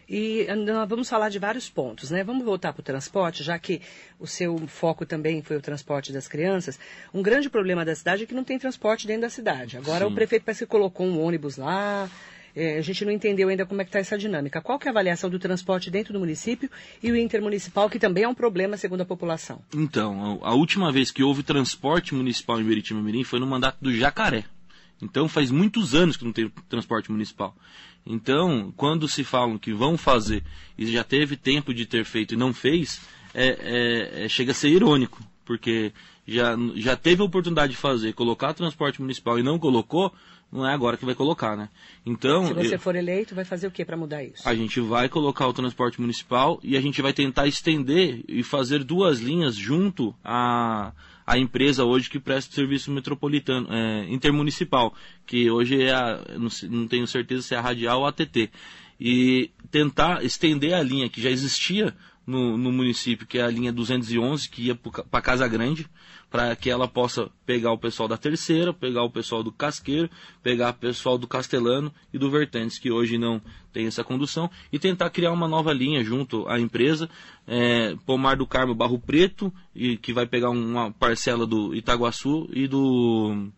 E 0.08 0.46
nós 0.64 0.88
vamos 0.88 1.06
falar 1.06 1.28
de 1.28 1.38
vários 1.38 1.68
pontos, 1.68 2.10
né? 2.10 2.24
Vamos 2.24 2.42
voltar 2.42 2.72
para 2.72 2.80
o 2.80 2.82
transporte, 2.82 3.42
já 3.42 3.58
que 3.58 3.82
o 4.18 4.26
seu 4.26 4.56
foco 4.66 5.04
também 5.04 5.42
foi 5.42 5.58
o 5.58 5.60
transporte 5.60 6.12
das 6.12 6.26
crianças. 6.26 6.78
Um 7.12 7.20
grande 7.20 7.50
problema 7.50 7.84
da 7.84 7.94
cidade 7.94 8.22
é 8.22 8.26
que 8.26 8.32
não 8.32 8.42
tem 8.42 8.58
transporte 8.58 9.06
dentro 9.06 9.22
da 9.22 9.30
cidade. 9.30 9.76
Agora 9.76 10.06
Sim. 10.06 10.10
o 10.10 10.14
prefeito 10.14 10.44
parece 10.44 10.64
que 10.64 10.70
colocou 10.70 11.06
um 11.06 11.20
ônibus 11.20 11.58
lá, 11.58 12.08
a 12.78 12.80
gente 12.80 13.04
não 13.04 13.12
entendeu 13.12 13.48
ainda 13.48 13.64
como 13.64 13.80
é 13.80 13.84
que 13.84 13.88
está 13.88 13.98
essa 13.98 14.18
dinâmica. 14.18 14.60
Qual 14.60 14.78
que 14.78 14.86
é 14.86 14.90
a 14.90 14.92
avaliação 14.92 15.30
do 15.30 15.38
transporte 15.38 15.90
dentro 15.90 16.12
do 16.12 16.18
município 16.18 16.70
e 17.02 17.10
o 17.10 17.16
intermunicipal, 17.16 17.88
que 17.88 17.98
também 17.98 18.24
é 18.24 18.28
um 18.28 18.34
problema 18.34 18.76
segundo 18.76 19.02
a 19.02 19.04
população? 19.04 19.60
Então, 19.74 20.40
a, 20.42 20.54
última 20.54 20.90
vez 20.90 21.10
que 21.10 21.22
houve 21.22 21.42
transporte 21.42 22.14
municipal 22.14 22.60
em 22.60 22.64
Meritima 22.64 23.02
Mirim 23.02 23.24
foi 23.24 23.38
no 23.38 23.46
mandato 23.46 23.78
do 23.80 23.92
Jacaré. 23.92 24.44
Então 25.00 25.28
faz 25.28 25.50
muitos 25.50 25.94
anos 25.94 26.16
que 26.16 26.24
não 26.24 26.32
tem 26.32 26.48
transporte 26.68 27.10
municipal. 27.10 27.56
Então, 28.04 28.72
quando 28.76 29.06
se 29.06 29.22
falam 29.22 29.58
que 29.58 29.72
vão 29.72 29.96
fazer 29.96 30.42
e 30.76 30.86
já 30.86 31.04
teve 31.04 31.36
tempo 31.36 31.72
de 31.72 31.86
ter 31.86 32.04
feito 32.04 32.34
e 32.34 32.36
não 32.36 32.52
fez, 32.52 33.00
é, 33.34 33.46
é, 33.46 34.24
é, 34.24 34.28
chega 34.28 34.52
a 34.52 34.54
ser 34.54 34.70
irônico, 34.70 35.22
porque 35.48 35.94
já, 36.26 36.54
já 36.76 36.94
teve 36.94 37.22
a 37.22 37.24
oportunidade 37.24 37.72
de 37.72 37.78
fazer, 37.78 38.12
colocar 38.12 38.52
transporte 38.52 39.00
municipal 39.00 39.38
e 39.38 39.42
não 39.42 39.58
colocou, 39.58 40.12
não 40.52 40.68
é 40.68 40.74
agora 40.74 40.98
que 40.98 41.06
vai 41.06 41.14
colocar, 41.14 41.56
né? 41.56 41.70
Então, 42.04 42.46
se 42.46 42.52
você 42.52 42.74
eu, 42.74 42.78
for 42.78 42.94
eleito, 42.94 43.34
vai 43.34 43.46
fazer 43.46 43.66
o 43.66 43.70
que 43.70 43.82
para 43.82 43.96
mudar 43.96 44.22
isso? 44.22 44.46
A 44.46 44.54
gente 44.54 44.78
vai 44.78 45.08
colocar 45.08 45.48
o 45.48 45.52
transporte 45.54 45.98
municipal 46.02 46.60
e 46.62 46.76
a 46.76 46.82
gente 46.82 47.00
vai 47.00 47.14
tentar 47.14 47.46
estender 47.46 48.22
e 48.28 48.42
fazer 48.42 48.84
duas 48.84 49.20
linhas 49.20 49.56
junto 49.56 50.14
à, 50.22 50.92
à 51.26 51.38
empresa 51.38 51.82
hoje 51.82 52.10
que 52.10 52.20
presta 52.20 52.54
serviço 52.54 52.90
metropolitano, 52.90 53.66
é, 53.72 54.04
intermunicipal, 54.10 54.92
que 55.24 55.50
hoje 55.50 55.82
é 55.82 55.94
a, 55.94 56.20
não, 56.38 56.48
não 56.68 56.86
tenho 56.86 57.06
certeza 57.06 57.40
se 57.40 57.54
é 57.54 57.56
a 57.56 57.62
Radial 57.62 58.00
ou 58.00 58.06
a 58.06 58.10
ATT. 58.10 58.50
E 59.00 59.50
tentar 59.70 60.22
estender 60.22 60.74
a 60.74 60.82
linha 60.82 61.08
que 61.08 61.22
já 61.22 61.30
existia 61.30 61.94
no, 62.28 62.58
no 62.58 62.70
município, 62.70 63.26
que 63.26 63.38
é 63.38 63.42
a 63.42 63.48
linha 63.48 63.72
211, 63.72 64.50
que 64.50 64.64
ia 64.64 64.74
para 64.74 65.22
Casa 65.22 65.48
Grande, 65.48 65.88
para 66.30 66.54
que 66.54 66.68
ela 66.68 66.86
possa 66.86 67.30
pegar 67.46 67.72
o 67.72 67.78
pessoal 67.78 68.06
da 68.06 68.18
terceira, 68.18 68.70
pegar 68.70 69.02
o 69.02 69.10
pessoal 69.10 69.42
do 69.42 69.50
Casqueiro, 69.50 70.10
pegar 70.42 70.70
o 70.70 70.74
pessoal 70.74 71.16
do 71.16 71.26
Castelano 71.26 71.90
e 72.12 72.18
do 72.18 72.30
Vertentes, 72.30 72.78
que 72.78 72.90
hoje 72.90 73.16
não 73.16 73.40
tem 73.72 73.86
essa 73.86 74.04
condução, 74.04 74.50
e 74.70 74.78
tentar 74.78 75.08
criar 75.08 75.32
uma 75.32 75.48
nova 75.48 75.72
linha 75.72 76.04
junto 76.04 76.46
à 76.46 76.60
empresa, 76.60 77.08
é, 77.46 77.96
Pomar 78.04 78.36
do 78.36 78.46
Carmo 78.46 78.74
Barro 78.74 78.98
Preto, 78.98 79.50
e 79.74 79.96
que 79.96 80.12
vai 80.12 80.26
pegar 80.26 80.50
uma 80.50 80.92
parcela 80.92 81.46
do 81.46 81.74
Itaguaçu 81.74 82.46
e 82.52 82.68
do, 82.68 83.48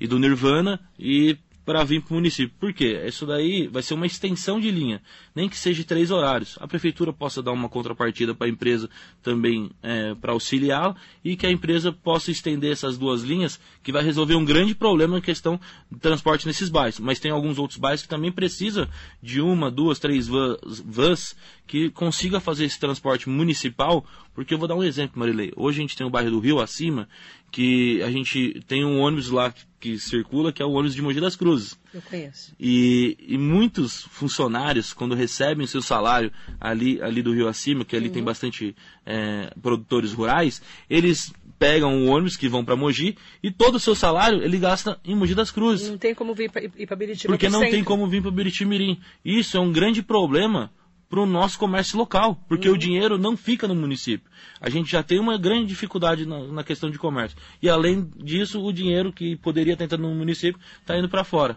e 0.00 0.06
do 0.06 0.18
Nirvana, 0.18 0.80
e 0.98 1.36
para 1.66 1.82
vir 1.82 2.00
para 2.00 2.12
o 2.12 2.14
município. 2.14 2.54
Por 2.60 2.72
quê? 2.72 3.02
Isso 3.04 3.26
daí 3.26 3.66
vai 3.66 3.82
ser 3.82 3.94
uma 3.94 4.06
extensão 4.06 4.60
de 4.60 4.70
linha, 4.70 5.02
nem 5.34 5.48
que 5.48 5.58
seja 5.58 5.82
três 5.82 6.12
horários. 6.12 6.56
A 6.60 6.68
prefeitura 6.68 7.12
possa 7.12 7.42
dar 7.42 7.50
uma 7.50 7.68
contrapartida 7.68 8.32
para 8.34 8.46
a 8.46 8.50
empresa 8.50 8.88
também 9.20 9.68
é, 9.82 10.14
para 10.14 10.32
auxiliá-la 10.32 10.94
e 11.24 11.36
que 11.36 11.44
a 11.44 11.50
empresa 11.50 11.92
possa 11.92 12.30
estender 12.30 12.70
essas 12.70 12.96
duas 12.96 13.22
linhas, 13.22 13.60
que 13.82 13.90
vai 13.90 14.04
resolver 14.04 14.36
um 14.36 14.44
grande 14.44 14.76
problema 14.76 15.16
na 15.16 15.20
questão 15.20 15.60
de 15.90 15.98
transporte 15.98 16.46
nesses 16.46 16.68
bairros. 16.68 17.00
Mas 17.00 17.18
tem 17.18 17.32
alguns 17.32 17.58
outros 17.58 17.80
bairros 17.80 18.02
que 18.02 18.08
também 18.08 18.30
precisam 18.30 18.88
de 19.20 19.40
uma, 19.40 19.68
duas, 19.68 19.98
três 19.98 20.28
vans, 20.28 20.58
vans 20.86 21.36
que 21.66 21.90
consiga 21.90 22.38
fazer 22.38 22.64
esse 22.64 22.78
transporte 22.78 23.28
municipal, 23.28 24.04
porque 24.34 24.54
eu 24.54 24.58
vou 24.58 24.68
dar 24.68 24.76
um 24.76 24.84
exemplo, 24.84 25.18
Marilei. 25.18 25.52
Hoje 25.56 25.78
a 25.78 25.82
gente 25.82 25.96
tem 25.96 26.06
o 26.06 26.10
bairro 26.10 26.30
do 26.30 26.38
Rio 26.38 26.60
acima, 26.60 27.08
que 27.50 28.02
a 28.02 28.10
gente 28.10 28.60
tem 28.68 28.84
um 28.84 29.00
ônibus 29.00 29.30
lá 29.30 29.50
que, 29.50 29.64
que 29.80 29.98
circula, 29.98 30.52
que 30.52 30.62
é 30.62 30.64
o 30.64 30.70
ônibus 30.70 30.94
de 30.94 31.02
Mogi 31.02 31.20
das 31.20 31.34
Cruzes. 31.34 31.78
Eu 31.92 32.02
conheço. 32.02 32.54
E, 32.58 33.16
e 33.20 33.36
muitos 33.36 34.02
funcionários, 34.10 34.92
quando 34.92 35.14
recebem 35.14 35.64
o 35.64 35.68
seu 35.68 35.82
salário 35.82 36.30
ali, 36.60 37.02
ali 37.02 37.22
do 37.22 37.32
Rio 37.32 37.48
acima, 37.48 37.84
que 37.84 37.96
ali 37.96 38.10
tem 38.10 38.22
bastante 38.22 38.76
é, 39.04 39.52
produtores 39.60 40.12
rurais, 40.12 40.62
eles 40.88 41.32
pegam 41.58 42.04
o 42.04 42.06
ônibus 42.08 42.36
que 42.36 42.48
vão 42.48 42.64
para 42.64 42.76
Mogi 42.76 43.16
e 43.42 43.50
todo 43.50 43.76
o 43.76 43.80
seu 43.80 43.94
salário 43.94 44.42
ele 44.42 44.58
gasta 44.58 45.00
em 45.04 45.16
Mogi 45.16 45.34
das 45.34 45.50
Cruzes. 45.50 45.88
Não 45.88 45.98
tem 45.98 46.14
como 46.14 46.34
vir 46.34 46.50
para 46.50 46.62
ir 46.62 46.86
para 46.86 46.96
Biritiba. 46.96 47.32
Porque 47.32 47.48
não 47.48 47.60
tem 47.60 47.82
como 47.82 48.06
vir 48.06 48.22
para 48.22 48.30
Biritimirim. 48.30 49.00
Isso 49.24 49.56
é 49.56 49.60
um 49.60 49.72
grande 49.72 50.02
problema 50.02 50.70
para 51.08 51.20
o 51.20 51.26
nosso 51.26 51.58
comércio 51.58 51.96
local, 51.96 52.40
porque 52.48 52.68
Uhum. 52.68 52.74
o 52.74 52.78
dinheiro 52.78 53.16
não 53.18 53.36
fica 53.36 53.68
no 53.68 53.74
município. 53.74 54.28
A 54.60 54.68
gente 54.68 54.90
já 54.90 55.02
tem 55.02 55.20
uma 55.20 55.38
grande 55.38 55.66
dificuldade 55.66 56.26
na, 56.26 56.40
na 56.48 56.64
questão 56.64 56.90
de 56.90 56.98
comércio. 56.98 57.38
E 57.62 57.68
além 57.68 58.10
disso, 58.16 58.60
o 58.64 58.72
dinheiro 58.72 59.12
que 59.12 59.36
poderia 59.36 59.74
estar 59.74 59.84
entrando 59.84 60.08
no 60.08 60.14
município 60.14 60.60
está 60.80 60.98
indo 60.98 61.08
para 61.08 61.22
fora. 61.24 61.56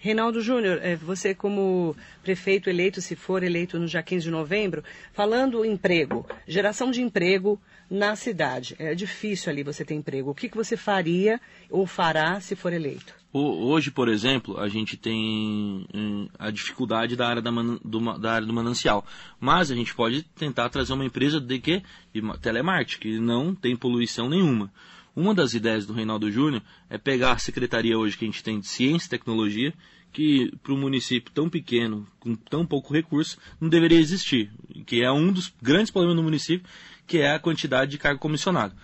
Reinaldo 0.00 0.40
Júnior, 0.40 0.80
eh, 0.82 0.96
você 0.96 1.32
como 1.32 1.94
prefeito 2.24 2.68
eleito, 2.68 3.00
se 3.00 3.14
for 3.14 3.44
eleito 3.44 3.78
no 3.78 3.86
dia 3.86 4.02
15 4.02 4.24
de 4.24 4.30
novembro, 4.32 4.82
falando 5.12 5.64
emprego, 5.64 6.26
geração 6.44 6.90
de 6.90 7.00
emprego 7.00 7.60
na 7.88 8.16
cidade. 8.16 8.74
É 8.80 8.96
difícil 8.96 9.52
ali 9.52 9.62
você 9.62 9.84
ter 9.84 9.94
emprego. 9.94 10.30
O 10.30 10.34
que, 10.34 10.48
que 10.48 10.56
você 10.56 10.76
faria 10.76 11.40
ou 11.70 11.86
fará 11.86 12.40
se 12.40 12.56
for 12.56 12.72
eleito? 12.72 13.21
Ho- 13.32 13.66
Hoje, 13.70 13.90
por 13.90 14.08
exemplo, 14.08 14.58
a 14.60 14.68
gente 14.68 14.96
tem 14.96 15.86
hum, 15.94 16.28
a 16.38 16.50
dificuldade 16.50 17.16
da 17.16 17.26
área, 17.28 17.40
da, 17.42 17.50
man- 17.50 17.78
do, 17.84 18.18
da 18.18 18.32
área 18.34 18.46
do 18.46 18.52
manancial. 18.52 19.06
Mas 19.40 19.70
a 19.70 19.74
gente 19.74 19.94
pode 19.94 20.22
tentar 20.22 20.68
trazer 20.68 20.92
uma 20.92 21.04
empresa 21.04 21.40
de 21.40 21.58
quê? 21.58 21.82
De 22.12 22.20
ma- 22.20 22.36
telemarketing, 22.36 23.00
que 23.00 23.18
não 23.18 23.54
tem 23.54 23.74
poluição 23.76 24.28
nenhuma. 24.28 24.72
Uma 25.14 25.34
das 25.34 25.54
ideias 25.54 25.86
do 25.86 25.92
Reinaldo 25.92 26.30
Júnior 26.30 26.62
é 26.88 26.96
pegar 26.98 27.32
a 27.32 27.38
secretaria 27.38 27.98
hoje 27.98 28.16
que 28.16 28.24
a 28.24 28.28
gente 28.28 28.42
tem 28.42 28.58
de 28.60 28.66
ciência 28.66 29.06
e 29.06 29.10
tecnologia, 29.10 29.72
que 30.12 30.52
para 30.62 30.72
um 30.74 30.78
município 30.80 31.32
tão 31.32 31.48
pequeno, 31.48 32.06
com 32.20 32.34
tão 32.34 32.66
pouco 32.66 32.92
recurso, 32.92 33.38
não 33.60 33.68
deveria 33.68 33.98
existir. 33.98 34.50
Que 34.86 35.02
é 35.02 35.10
um 35.10 35.32
dos 35.32 35.52
grandes 35.60 35.90
problemas 35.90 36.16
do 36.16 36.22
município, 36.22 36.66
que 37.06 37.18
é 37.18 37.32
a 37.34 37.38
quantidade 37.38 37.90
de 37.90 37.98
cargo 37.98 38.20
comissionado. 38.20 38.74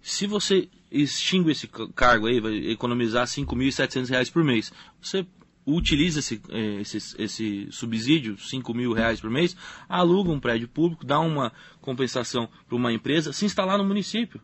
Se 0.00 0.26
você 0.26 0.68
extingue 1.02 1.50
esse 1.52 1.66
ca- 1.68 1.88
cargo 1.94 2.26
aí, 2.26 2.40
vai 2.40 2.54
economizar 2.70 3.26
5.700 3.26 4.08
reais 4.08 4.30
por 4.30 4.42
mês. 4.44 4.72
Você 5.00 5.26
utiliza 5.66 6.20
esse, 6.20 6.40
eh, 6.50 6.80
esse, 6.80 6.98
esse 7.20 7.68
subsídio, 7.72 8.38
5 8.38 8.72
mil 8.72 8.92
reais 8.92 9.20
por 9.20 9.28
mês, 9.30 9.56
aluga 9.88 10.30
um 10.30 10.38
prédio 10.38 10.68
público, 10.68 11.04
dá 11.04 11.18
uma 11.18 11.52
compensação 11.80 12.48
para 12.68 12.76
uma 12.76 12.92
empresa, 12.92 13.32
se 13.32 13.44
instalar 13.44 13.76
no 13.76 13.84
município. 13.84 14.40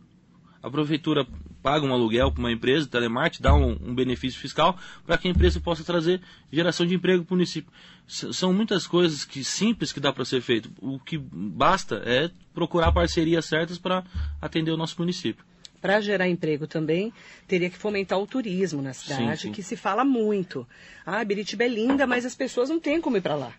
A 0.60 0.70
prefeitura 0.70 1.26
paga 1.60 1.84
um 1.84 1.92
aluguel 1.92 2.30
para 2.30 2.40
uma 2.40 2.50
empresa, 2.52 2.88
telemarketing, 2.88 3.42
dá 3.42 3.54
um, 3.54 3.72
um 3.84 3.94
benefício 3.94 4.38
fiscal 4.40 4.76
para 5.04 5.16
que 5.18 5.26
a 5.26 5.30
empresa 5.30 5.60
possa 5.60 5.82
trazer 5.84 6.20
geração 6.52 6.86
de 6.86 6.94
emprego 6.94 7.24
para 7.24 7.34
o 7.34 7.36
município. 7.36 7.72
S- 8.06 8.32
são 8.32 8.52
muitas 8.52 8.86
coisas 8.86 9.24
que 9.24 9.42
simples 9.44 9.92
que 9.92 9.98
dá 10.00 10.12
para 10.12 10.24
ser 10.24 10.40
feito. 10.40 10.70
O 10.80 10.98
que 11.00 11.18
basta 11.18 12.02
é 12.04 12.30
procurar 12.54 12.92
parcerias 12.92 13.44
certas 13.44 13.76
para 13.78 14.04
atender 14.40 14.70
o 14.72 14.76
nosso 14.76 14.96
município. 14.98 15.44
Para 15.82 16.00
gerar 16.00 16.28
emprego 16.28 16.66
também, 16.66 17.12
teria 17.46 17.68
que 17.68 17.76
fomentar 17.76 18.18
o 18.18 18.26
turismo 18.26 18.80
na 18.80 18.94
cidade, 18.94 19.42
sim. 19.42 19.52
que 19.52 19.62
se 19.64 19.76
fala 19.76 20.04
muito. 20.04 20.64
Ah, 21.04 21.22
Biritiba 21.24 21.64
é 21.64 21.68
linda, 21.68 22.06
mas 22.06 22.24
as 22.24 22.34
pessoas 22.36 22.70
não 22.70 22.78
têm 22.80 23.00
como 23.00 23.16
ir 23.16 23.20
para 23.20 23.34
lá. 23.34 23.52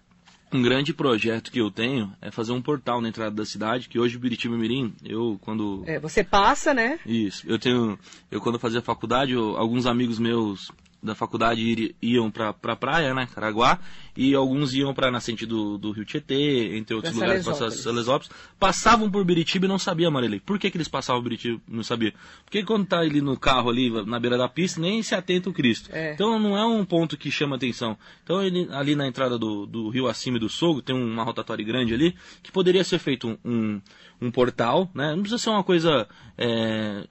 Um 0.54 0.62
grande 0.62 0.94
projeto 0.94 1.52
que 1.52 1.60
eu 1.60 1.70
tenho 1.70 2.14
é 2.22 2.32
fazer 2.32 2.52
um 2.54 2.62
portal 2.62 3.02
na 3.02 3.10
entrada 3.10 3.36
da 3.36 3.44
cidade, 3.46 3.90
que 3.90 4.00
hoje 4.00 4.18
Biritiba 4.18 4.56
Mirim, 4.56 4.94
eu 5.04 5.38
quando 5.42 5.84
É, 5.86 6.00
você 6.00 6.24
passa, 6.24 6.74
né? 6.74 7.00
Isso. 7.06 7.44
Eu 7.46 7.60
tenho. 7.60 8.00
Eu 8.32 8.40
quando 8.40 8.58
fazia 8.60 8.82
faculdade, 8.82 9.34
eu- 9.34 9.58
alguns 9.58 9.86
amigos 9.86 10.18
meus 10.18 10.72
da 11.02 11.14
faculdade 11.16 11.94
iam 12.02 12.32
pra, 12.32 12.54
pra 12.54 12.76
praia, 12.78 13.14
né? 13.14 13.28
Caraguá, 13.34 13.80
e 14.16 14.36
alguns 14.36 14.74
iam 14.74 14.94
pra 14.94 15.12
nascente 15.12 15.46
do, 15.46 15.78
do 15.78 15.92
Rio 15.92 16.06
Tietê, 16.06 16.76
entre 16.78 16.96
outros 16.96 17.16
Pra 17.16 17.28
lugares, 17.28 17.46
pra 17.46 17.72
Salesópolis. 17.72 18.32
Passavam 18.60 19.10
por 19.10 19.24
Biritiba 19.26 19.66
e 19.66 19.70
não 19.70 19.80
sabia, 19.80 20.12
Marilei. 20.12 20.40
Por 20.40 20.60
que, 20.60 20.70
que 20.70 20.78
eles 20.78 20.88
passavam 20.88 21.22
por 21.22 21.30
Biritiba 21.30 21.60
e 21.68 21.76
não 21.76 21.84
sabia? 21.84 22.14
Porque 22.46 22.64
quando 22.64 22.86
tá 22.86 23.00
ali 23.00 23.22
no 23.22 23.38
carro 23.38 23.70
ali, 23.70 23.90
na 24.06 24.20
beira 24.20 24.38
da 24.38 24.48
pista, 24.48 24.80
nem 24.80 25.02
se 25.02 25.16
atenta 25.16 25.50
o 25.50 25.54
Cristo. 25.54 25.90
É. 25.92 26.14
Então 26.14 26.40
não 26.40 26.58
é 26.58 26.66
um 26.66 26.86
ponto 26.86 27.18
que 27.18 27.32
chama 27.32 27.56
atenção. 27.56 27.98
Então 28.24 28.44
ele, 28.44 28.68
ali 28.72 28.96
na 28.96 29.08
entrada 29.08 29.38
do, 29.38 29.66
do 29.66 29.90
rio 29.90 30.08
acima 30.08 30.38
e 30.38 30.40
do 30.40 30.50
Sogo, 30.50 30.82
tem 30.82 30.96
uma 30.96 31.24
rotatória 31.24 31.66
grande 31.66 31.94
ali, 31.94 32.16
que 32.42 32.52
poderia 32.52 32.84
ser 32.84 33.00
feito 33.00 33.28
um, 33.28 33.38
um, 33.44 33.82
um 34.22 34.32
portal, 34.32 34.90
né? 34.94 35.12
Não 35.16 35.22
precisa 35.22 35.38
ser 35.38 35.50
uma 35.50 35.64
coisa 35.64 36.08
é, 36.38 37.06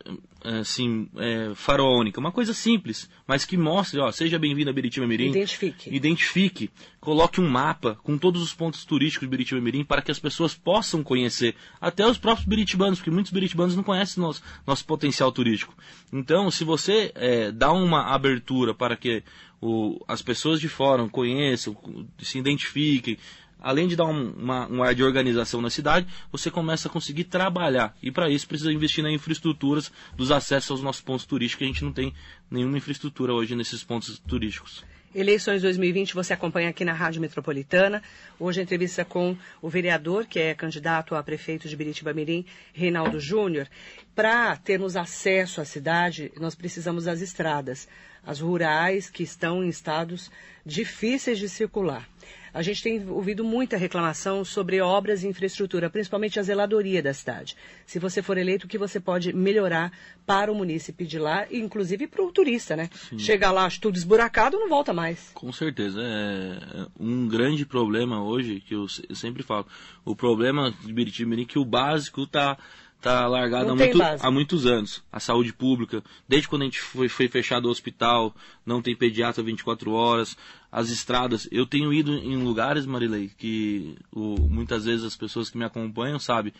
assim, 0.61 1.09
é, 1.17 1.53
faraônica, 1.55 2.19
uma 2.19 2.33
coisa 2.33 2.53
simples, 2.53 3.09
mas 3.27 3.45
que 3.45 3.57
mostre, 3.57 4.01
ó, 4.01 4.11
seja 4.11 4.39
bem-vindo 4.39 4.71
a 4.71 4.73
Biritiba 4.73 5.07
Mirim. 5.07 5.31
Identifique. 5.31 5.95
Identifique, 5.95 6.71
coloque 7.03 7.41
um 7.41 7.49
mapa 7.49 7.99
com 8.05 8.17
todos 8.17 8.41
os 8.41 8.55
pontos 8.55 8.85
turísticos 8.85 9.27
de 9.27 9.31
Biritiba 9.31 9.61
Mirim 9.61 9.85
para 9.85 10.01
que 10.01 10.13
as 10.13 10.21
pessoas 10.21 10.55
possam 10.55 11.03
conhecer, 11.03 11.57
até 11.81 12.07
os 12.07 12.17
próprios 12.17 12.47
biritibanos, 12.47 13.01
porque 13.01 13.11
muitos 13.11 13.33
biritibanos 13.33 13.75
não 13.75 13.83
conhecem 13.83 14.23
nosso, 14.23 14.41
nosso 14.65 14.85
potencial 14.85 15.33
turístico. 15.33 15.75
Então, 16.13 16.49
se 16.49 16.63
você 16.63 17.11
é, 17.17 17.51
dá 17.51 17.73
uma 17.73 18.15
abertura 18.15 18.73
para 18.73 18.97
que 18.97 19.25
o, 19.61 20.01
as 20.07 20.23
pessoas 20.23 20.61
de 20.61 20.69
fora 20.69 21.07
conheçam, 21.09 21.77
se 22.21 22.39
identifiquem, 22.39 23.19
além 23.59 23.89
de 23.89 23.97
dar 23.97 24.07
um, 24.07 24.31
uma, 24.35 24.69
um 24.71 24.81
ar 24.81 24.95
de 24.95 25.03
organização 25.03 25.61
na 25.61 25.71
cidade, 25.71 26.07
você 26.31 26.53
começa 26.53 26.87
a 26.87 26.91
conseguir 26.91 27.25
trabalhar. 27.25 27.97
E 28.01 28.13
para 28.13 28.31
isso 28.31 28.47
precisa 28.47 28.73
investir 28.73 29.03
nas 29.03 29.13
infraestruturas 29.13 29.91
dos 30.17 30.31
acessos 30.31 30.71
aos 30.71 30.83
nossos 30.83 31.03
pontos 31.03 31.27
turísticos, 31.27 31.59
que 31.59 31.65
a 31.65 31.67
gente 31.67 31.85
não 31.85 31.93
tem 31.93 32.15
nenhuma 32.49 32.79
infraestrutura 32.79 33.35
hoje 33.35 33.57
nesses 33.57 33.83
pontos 33.83 34.21
turísticos. 34.21 34.85
Eleições 35.15 35.61
2020 35.61 36.15
você 36.15 36.33
acompanha 36.33 36.71
aqui 36.71 36.87
na 36.87 36.95
Rádio 36.95 37.21
Metropolitana. 37.21 38.03
Hoje 38.41 38.63
entrevista 38.63 39.05
com 39.05 39.37
o 39.61 39.69
vereador, 39.69 40.25
que 40.25 40.39
é 40.39 40.55
candidato 40.55 41.15
a 41.15 41.23
prefeito 41.23 41.69
de 41.69 41.77
Biritiba 41.77 42.15
Mirim, 42.15 42.47
Reinaldo 42.73 43.21
Júnior. 43.21 43.69
Para 44.15 44.57
termos 44.57 44.97
acesso 44.97 45.61
à 45.61 45.67
cidade, 45.67 46.33
nós 46.41 46.55
precisamos 46.55 47.05
das 47.05 47.21
estradas, 47.21 47.87
as 48.25 48.41
rurais 48.41 49.11
que 49.11 49.23
estão 49.23 49.63
em 49.63 49.69
estados 49.69 50.31
difíceis 50.65 51.39
de 51.39 51.49
circular. 51.49 52.09
A 52.55 52.61
gente 52.63 52.83
tem 52.83 53.09
ouvido 53.09 53.43
muita 53.43 53.77
reclamação 53.77 54.45
sobre 54.45 54.81
obras 54.81 55.23
e 55.25 55.29
infraestrutura, 55.29 55.89
principalmente 55.89 56.39
a 56.39 56.43
zeladoria 56.43 57.03
da 57.03 57.15
cidade. 57.15 57.57
Se 57.87 57.99
você 57.99 58.21
for 58.23 58.37
eleito, 58.37 58.67
o 58.67 58.69
que 58.69 58.77
você 58.77 59.01
pode 59.01 59.33
melhorar 59.33 59.91
para 60.27 60.53
o 60.53 60.55
munícipe 60.55 61.07
de 61.07 61.19
lá, 61.19 61.47
inclusive 61.51 62.07
para 62.07 62.23
o 62.23 62.31
turista, 62.31 62.77
né? 62.77 62.91
Chega 63.17 63.51
lá, 63.51 63.69
tudo 63.81 63.97
esburacado, 63.97 64.59
não 64.59 64.69
volta 64.69 64.93
mais. 64.93 65.31
Com 65.35 65.51
certeza. 65.53 66.01
É 66.03 66.87
um 67.01 67.27
grande 67.27 67.65
problema 67.65 68.23
hoje, 68.23 68.61
que 68.61 68.75
eu 68.75 68.87
se- 68.87 69.05
eu 69.09 69.15
sempre 69.15 69.43
falo. 69.43 69.67
O 70.05 70.15
problema 70.15 70.73
de 70.85 70.93
Biritiba 70.93 71.31
Mirim 71.31 71.43
é 71.43 71.47
que 71.47 71.59
o 71.59 71.65
básico 71.65 72.25
está 72.25 72.59
tá 73.03 73.27
largado 73.27 73.67
Não 73.67 73.73
há, 73.73 73.77
muito- 73.77 73.97
há 74.27 74.31
muitos 74.31 74.65
anos. 74.65 75.03
A 75.13 75.19
saúde 75.21 75.53
pública, 75.53 76.03
desde 76.29 76.49
quando 76.49 76.63
a 76.63 76.65
gente 76.67 76.81
foi, 76.81 77.09
foi 77.09 77.29
fechado 77.29 77.67
o 77.67 77.71
hospital, 77.71 78.35
não 78.65 78.81
tem 78.81 78.95
pediatra 78.97 79.43
24 79.43 79.93
horas, 79.93 80.37
as 80.71 80.89
estradas. 80.89 81.49
Eu 81.51 81.67
tenho 81.67 81.93
ido 81.93 82.13
em 82.15 82.37
lugares, 82.43 82.87
Marilei, 82.87 83.31
que 83.37 83.97
o- 84.13 84.37
muitas 84.49 84.85
vezes 84.85 85.05
as 85.05 85.17
pessoas 85.17 85.51
que 85.51 85.59
me 85.59 85.65
acompanham 85.65 86.19
sabem, 86.19 86.53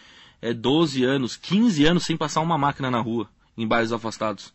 é 0.43 0.53
12 0.53 1.05
anos, 1.05 1.37
15 1.37 1.85
anos 1.87 2.03
sem 2.05 2.17
passar 2.17 2.41
uma 2.41 2.59
máquina 2.59 2.91
na 2.91 3.01
rua, 3.01 3.29
em 3.57 3.67
bairros 3.67 3.93
afastados. 3.93 4.53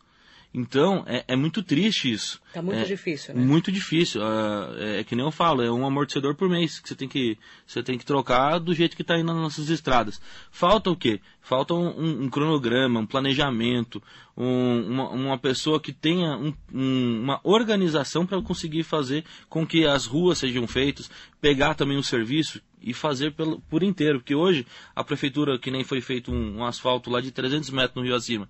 Então, 0.54 1.04
é, 1.06 1.24
é 1.28 1.36
muito 1.36 1.62
triste 1.62 2.12
isso. 2.12 2.42
Tá 2.54 2.62
muito 2.62 2.80
É 2.80 2.84
difícil, 2.84 3.36
né? 3.36 3.44
Muito 3.44 3.72
difícil. 3.72 4.24
Ah, 4.24 4.74
é, 4.80 5.00
é 5.02 5.04
que 5.04 5.16
nem 5.16 5.24
eu 5.24 5.32
falo, 5.32 5.62
é 5.62 5.72
um 5.72 5.86
amortecedor 5.86 6.36
por 6.36 6.50
mês 6.50 6.80
que 6.80 6.88
você 6.90 6.96
tem 6.96 7.08
que, 7.08 7.38
você 7.66 7.84
tem 7.84 7.98
que 7.98 8.06
trocar 8.06 8.58
do 8.60 8.74
jeito 8.74 8.96
que 8.96 9.02
está 9.04 9.18
indo 9.18 9.28
nas 9.28 9.36
nossas 9.36 9.70
estradas. 9.70 10.20
Falta 10.50 10.90
o 10.90 10.96
quê? 10.96 11.20
Falta 11.42 11.74
um, 11.74 12.24
um- 12.24 12.30
cronograma, 12.30 13.00
um 13.00 13.06
planejamento, 13.06 14.02
um- 14.36 14.82
uma, 14.90 15.10
uma 15.10 15.38
pessoa 15.38 15.80
que 15.80 15.94
tenha 15.94 16.36
um- 16.38 16.54
uma 16.74 17.40
organização 17.44 18.26
para 18.26 18.42
conseguir 18.42 18.84
fazer 18.84 19.24
com 19.50 19.66
que 19.66 19.86
as 19.86 20.06
ruas 20.06 20.40
sejam 20.40 20.66
feitas, 20.68 21.10
pegar 21.40 21.76
também 21.76 21.98
o 21.98 22.04
serviço 22.04 22.62
e 22.82 22.94
fazer 22.94 23.32
pelo, 23.34 23.60
por 23.70 23.84
inteiro. 23.84 24.20
Porque 24.20 24.36
hoje 24.36 24.66
a 24.96 25.04
prefeitura, 25.04 25.58
que 25.58 25.72
nem 25.72 25.84
foi 25.84 26.02
feito 26.02 26.32
um, 26.32 26.58
um 26.60 26.66
asfalto 26.66 27.10
lá 27.10 27.20
de 27.22 27.32
300 27.32 27.70
metros 27.72 27.96
no 27.96 28.04
rio 28.04 28.16
acima, 28.16 28.48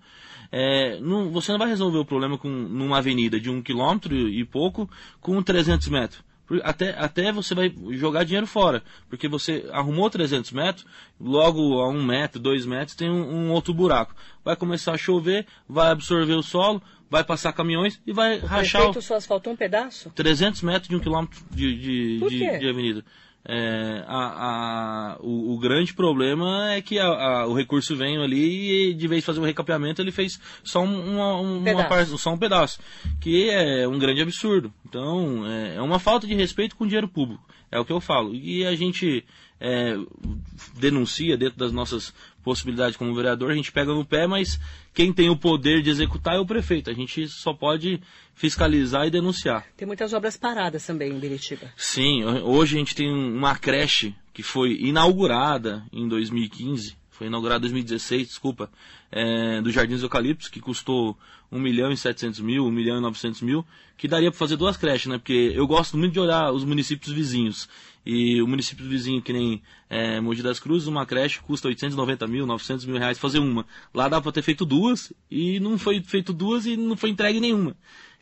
é, 0.52 1.00
não- 1.00 1.30
você 1.32 1.52
não 1.52 1.60
vai 1.60 1.68
resolver 1.70 1.98
o 1.98 2.06
problema 2.06 2.38
com 2.38 2.48
numa 2.50 2.98
avenida 2.98 3.40
de 3.40 3.50
um 3.50 3.62
quilômetro 3.62 4.16
e 4.16 4.44
pouco 4.46 4.90
com 5.20 5.42
300 5.42 5.88
metros. 5.90 6.26
Até, 6.64 6.98
até 6.98 7.30
você 7.34 7.54
vai 7.54 7.74
jogar 7.92 8.24
dinheiro 8.24 8.48
fora, 8.48 8.82
porque 9.10 9.28
você 9.28 9.68
arrumou 9.74 10.10
300 10.10 10.54
metros, 10.54 10.86
logo 11.20 11.82
a 11.82 11.90
um 11.90 12.02
metro, 12.02 12.40
dois 12.40 12.66
metros 12.66 12.96
tem 12.96 13.10
um, 13.10 13.48
um 13.48 13.52
outro 13.52 13.74
buraco. 13.74 14.16
Vai 14.46 14.56
começar 14.56 14.94
a 14.94 14.98
chover, 14.98 15.46
vai 15.68 15.92
absorver 15.92 16.36
o 16.36 16.42
solo, 16.42 16.82
vai 17.10 17.22
passar 17.22 17.52
caminhões 17.52 18.00
e 18.08 18.14
vai 18.14 18.40
O 18.40 18.46
rachar 18.46 18.82
o- 18.82 18.86
prefeito 18.86 19.06
só 19.06 19.16
asfaltou 19.16 19.52
um 19.52 19.58
pedaço? 19.58 20.10
300 20.16 20.62
metros 20.62 20.88
de 20.88 20.96
um 20.96 21.02
quilômetro 21.02 21.38
de, 21.52 21.76
de, 21.76 22.20
de, 22.30 22.60
de 22.60 22.70
avenida. 22.70 23.04
É, 23.50 24.04
a, 24.06 25.14
a, 25.16 25.18
o, 25.22 25.54
o, 25.54 25.58
grande 25.58 25.94
problema 25.94 26.74
é 26.74 26.82
que 26.82 27.00
a, 27.00 27.46
o 27.46 27.54
recurso 27.54 27.96
veio 27.96 28.22
ali 28.22 28.90
e 28.90 28.94
de 28.94 29.08
vez 29.08 29.22
de 29.22 29.26
fazer 29.26 29.40
um 29.40 29.46
recapeamento 29.46 30.02
ele 30.02 30.12
fez 30.12 30.38
só 30.66 30.84
um, 30.84 31.14
uma, 31.14 31.36
uma 31.40 31.84
parte, 31.86 32.18
só 32.18 32.34
um 32.34 32.38
pedaço, 32.38 32.78
que 33.22 33.50
é 33.50 33.88
um 33.88 33.98
grande 33.98 34.22
absurdo. 34.22 34.74
Então 34.86 35.48
é, 35.48 35.76
é, 35.76 35.82
uma 35.82 35.98
falta 35.98 36.28
de 36.28 36.36
respeito 36.36 36.76
com 36.76 36.84
o 36.84 36.88
dinheiro 36.88 37.08
público, 37.08 37.48
é 37.72 37.80
o 37.80 37.86
que 37.86 37.94
eu 37.94 38.02
falo. 38.02 38.36
E 38.36 38.66
a 38.66 38.76
gente 38.76 39.24
é, 39.62 39.96
denuncia 40.76 41.38
dentro 41.38 41.58
das 41.58 41.72
nossas 41.72 42.14
possibilidades 42.48 42.96
como 42.96 43.14
vereador, 43.14 43.52
a 43.52 43.56
gente 43.56 43.74
pega 43.74 43.94
no 43.94 44.06
pé, 44.06 44.26
mas 44.26 44.58
quem 44.94 45.12
tem 45.12 45.30
o 45.30 45.36
poder 45.36 45.82
de 45.82 45.90
executar 45.90 46.36
é 46.36 46.40
o 46.40 46.46
prefeito. 46.46 46.90
A 46.90 46.94
gente 46.94 47.28
só 47.28 47.54
pode 47.54 48.00
fiscalizar 48.34 49.06
e 49.06 49.12
denunciar. 49.12 49.66
Tem 49.76 49.86
muitas 49.86 50.14
obras 50.14 50.38
paradas 50.38 50.86
também 50.86 51.12
em 51.12 51.20
Beritiba. 51.20 51.70
Sim, 51.76 52.24
hoje 52.24 52.78
a 52.78 52.80
gente 52.80 52.96
tem 52.96 53.12
uma 53.12 53.54
creche 53.58 54.16
que 54.34 54.42
foi 54.42 54.78
inaugurada 54.80 55.84
em 55.92 56.08
2015, 56.08 56.96
foi 57.12 57.28
inaugurada 57.28 57.58
em 57.58 57.70
2016, 57.70 58.28
desculpa, 58.30 58.72
é, 59.12 59.62
do 59.62 59.70
Jardins 59.70 60.02
Eucaliptos, 60.02 60.48
que 60.48 60.62
custou 60.62 61.18
1 61.52 61.60
milhão 61.60 61.92
e 61.92 61.98
700 61.98 62.40
mil, 62.40 62.66
1 62.66 62.72
milhão 62.72 62.98
e 62.98 63.02
900 63.02 63.42
mil, 63.42 63.66
que 63.98 64.08
daria 64.08 64.32
para 64.32 64.40
fazer 64.40 64.56
duas 64.56 64.78
creches, 64.78 65.08
né? 65.08 65.18
Porque 65.18 65.52
eu 65.54 65.68
gosto 65.68 65.98
muito 65.98 66.14
de 66.14 66.20
olhar 66.22 66.54
os 66.54 66.64
municípios 66.64 67.12
vizinhos. 67.12 67.68
E 68.10 68.42
o 68.42 68.48
município 68.48 68.88
vizinho, 68.88 69.22
que 69.22 69.34
nem 69.34 69.62
é, 69.90 70.22
Mogi 70.22 70.42
das 70.42 70.62
Cruzes, 70.62 70.88
uma 70.88 71.06
creche 71.06 71.42
custa 71.42 71.68
890 71.68 72.26
mil, 72.26 72.46
900 72.46 72.86
mil 72.86 72.98
reais 72.98 73.20
fazer 73.20 73.40
uma. 73.40 73.66
Lá 73.94 74.08
dá 74.08 74.22
para 74.22 74.32
ter 74.32 74.42
feito 74.42 74.66
duas 74.66 75.12
e 75.30 75.60
não 75.60 75.78
foi 75.78 76.02
feito 76.02 76.32
duas 76.32 76.66
e 76.66 76.78
não 76.78 76.96
foi 76.96 77.10
entregue 77.10 77.42
nenhuma. 77.42 77.76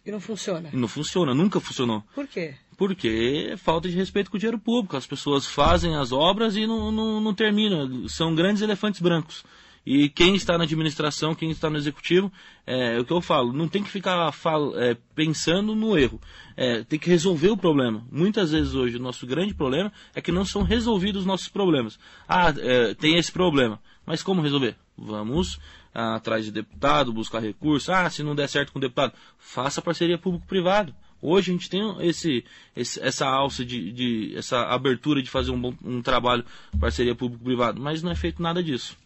E 0.04 0.10
não 0.12 0.20
funciona? 0.20 0.72
E 0.74 0.76
não 0.76 0.88
funciona, 0.88 1.36
nunca 1.36 1.60
funcionou. 1.60 2.04
Por 2.16 2.26
quê? 2.26 2.56
Porque 2.76 3.50
é 3.52 3.58
falta 3.58 3.88
de 3.88 3.96
respeito 3.96 4.32
com 4.32 4.38
o 4.38 4.40
dinheiro 4.40 4.58
público. 4.58 4.98
As 4.98 5.06
pessoas 5.06 5.46
fazem 5.46 5.96
as 5.96 6.12
obras 6.12 6.56
e 6.56 6.66
não, 6.66 6.92
não, 6.92 7.22
não 7.22 7.36
terminam. 7.36 8.10
São 8.10 8.34
grandes 8.34 8.64
elefantes 8.64 9.00
brancos. 9.00 9.44
E 9.86 10.10
quem 10.10 10.36
está 10.36 10.58
na 10.58 10.64
administração, 10.64 11.36
quem 11.36 11.52
está 11.52 11.70
no 11.70 11.78
executivo, 11.78 12.32
é, 12.66 12.96
é 12.96 13.00
o 13.00 13.06
que 13.06 13.14
eu 13.14 13.22
falo, 13.22 13.54
não 13.54 13.68
tem 13.68 13.84
que 13.84 13.90
ficar 13.90 14.32
falo, 14.32 14.78
é, 14.80 14.98
pensando 15.14 15.76
no 15.76 15.98
erro. 15.98 16.20
É, 16.58 16.84
tem 16.84 16.98
que 16.98 17.10
resolver 17.10 17.50
o 17.50 17.58
problema. 17.58 18.04
Muitas 18.12 18.52
vezes 18.52 18.74
hoje 18.74 18.98
o 18.98 19.02
nosso 19.02 19.28
grande 19.28 19.54
problema 19.54 19.92
é 20.16 20.22
que 20.22 20.32
não 20.32 20.44
são 20.44 20.64
resolvidos 20.64 21.22
os 21.22 21.28
nossos 21.28 21.50
problemas. 21.50 22.00
Ah, 22.28 22.52
é, 22.58 22.96
tem 22.96 23.18
esse 23.18 23.32
problema. 23.32 23.80
Mas 24.06 24.24
como 24.24 24.42
resolver? 24.42 24.76
Vamos 24.98 25.60
ah, 25.94 26.16
atrás 26.16 26.46
de 26.46 26.52
deputado, 26.52 27.14
buscar 27.14 27.40
recursos. 27.40 27.90
Ah, 27.90 28.10
se 28.10 28.24
não 28.24 28.34
der 28.34 28.50
certo 28.50 28.72
com 28.72 28.80
o 28.80 28.82
deputado, 28.82 29.14
faça 29.38 29.82
parceria 29.82 30.18
público-privado. 30.18 30.96
Hoje 31.22 31.52
a 31.52 31.54
gente 31.54 31.70
tem 31.70 31.82
esse, 32.02 32.44
esse 32.76 33.02
essa 33.02 33.28
alça 33.28 33.66
de, 33.66 33.92
de, 33.92 34.34
essa 34.36 34.62
abertura 34.64 35.22
de 35.22 35.30
fazer 35.30 35.52
um, 35.52 35.60
bom, 35.60 35.74
um 35.84 36.02
trabalho 36.02 36.46
parceria 36.80 37.16
público-privado, 37.16 37.82
mas 37.82 38.04
não 38.04 38.12
é 38.12 38.16
feito 38.16 38.42
nada 38.42 38.62
disso. 38.64 38.98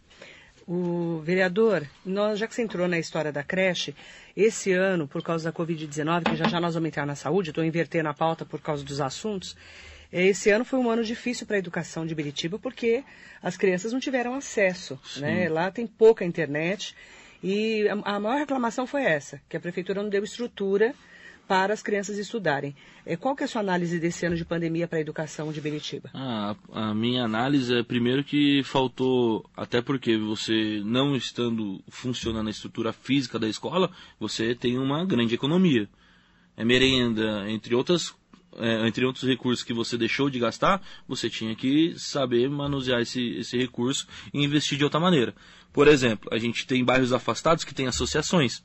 O 0.72 1.20
vereador, 1.24 1.84
nós, 2.06 2.38
já 2.38 2.48
que 2.48 2.54
você 2.54 2.62
entrou 2.62 2.88
na 2.88 3.00
história 3.00 3.32
da 3.32 3.44
creche, 3.44 3.96
esse 4.38 4.72
ano, 4.72 5.08
por 5.08 5.24
causa 5.24 5.52
da 5.52 5.58
Covid-19, 5.58 6.30
que 6.30 6.36
já 6.36 6.48
já 6.48 6.62
nós 6.62 6.76
vamos 6.76 6.90
entrar 6.90 7.08
na 7.08 7.16
saúde, 7.16 7.50
estou 7.50 7.64
invertendo 7.64 8.08
a 8.08 8.14
pauta 8.14 8.46
por 8.46 8.62
causa 8.62 8.84
dos 8.84 9.02
assuntos, 9.02 9.58
eh, 10.14 10.28
esse 10.28 10.52
ano 10.52 10.64
foi 10.64 10.78
um 10.78 10.88
ano 10.88 11.04
difícil 11.04 11.48
para 11.48 11.56
a 11.56 11.60
educação 11.60 12.06
de 12.06 12.14
Biritiba, 12.14 12.60
porque 12.60 13.04
as 13.42 13.58
crianças 13.58 13.92
não 13.92 14.00
tiveram 14.00 14.36
acesso. 14.36 15.00
Né? 15.18 15.50
Lá 15.50 15.72
tem 15.72 15.88
pouca 15.88 16.24
internet. 16.24 16.96
E 17.42 17.88
a 17.90 18.20
maior 18.20 18.38
reclamação 18.38 18.86
foi 18.86 19.06
essa, 19.06 19.42
que 19.50 19.58
a 19.58 19.60
prefeitura 19.60 20.04
não 20.04 20.10
deu 20.10 20.24
estrutura 20.24 20.94
para 21.50 21.74
as 21.74 21.82
crianças 21.82 22.20
estudarem. 22.20 22.76
É, 23.04 23.18
qual 23.18 23.36
que 23.36 23.42
é 23.42 23.46
a 23.46 23.48
sua 23.48 23.62
análise 23.62 24.00
desse 24.00 24.24
ano 24.24 24.36
de 24.36 24.46
pandemia 24.46 24.88
para 24.88 25.00
a 25.00 25.02
educação 25.02 25.52
de 25.52 25.60
Beritiba? 25.60 26.12
Ah, 26.14 26.56
a 26.72 26.94
minha 26.94 27.24
análise 27.24 27.74
é 27.74 27.82
primeiro 27.82 28.24
que 28.24 28.62
faltou, 28.64 29.44
até 29.58 29.82
porque 29.82 30.16
você 30.16 30.80
não 30.86 31.16
estando 31.16 31.84
funcionando 31.88 32.46
a 32.46 32.52
estrutura 32.52 32.94
física 32.94 33.40
da 33.40 33.50
escola, 33.50 33.90
você 34.20 34.54
tem 34.54 34.78
uma 34.78 35.04
grande 35.04 35.34
economia. 35.34 35.90
É 36.56 36.64
merenda, 36.64 37.50
entre 37.50 37.74
outras 37.74 38.14
é, 38.58 38.88
entre 38.88 39.04
outros 39.04 39.24
recursos 39.24 39.64
que 39.64 39.74
você 39.74 39.98
deixou 39.98 40.30
de 40.30 40.38
gastar, 40.38 40.84
você 41.08 41.32
tinha 41.32 41.56
que 41.56 41.96
saber 41.98 42.48
manusear 42.48 43.02
esse, 43.02 43.38
esse 43.38 43.58
recurso 43.58 44.08
e 44.32 44.44
investir 44.44 44.78
de 44.78 44.84
outra 44.84 45.00
maneira. 45.00 45.34
Por 45.74 45.88
exemplo, 45.88 46.30
a 46.32 46.38
gente 46.38 46.68
tem 46.68 46.86
bairros 46.86 47.12
afastados 47.12 47.64
que 47.64 47.74
têm 47.74 47.88
associações 47.88 48.64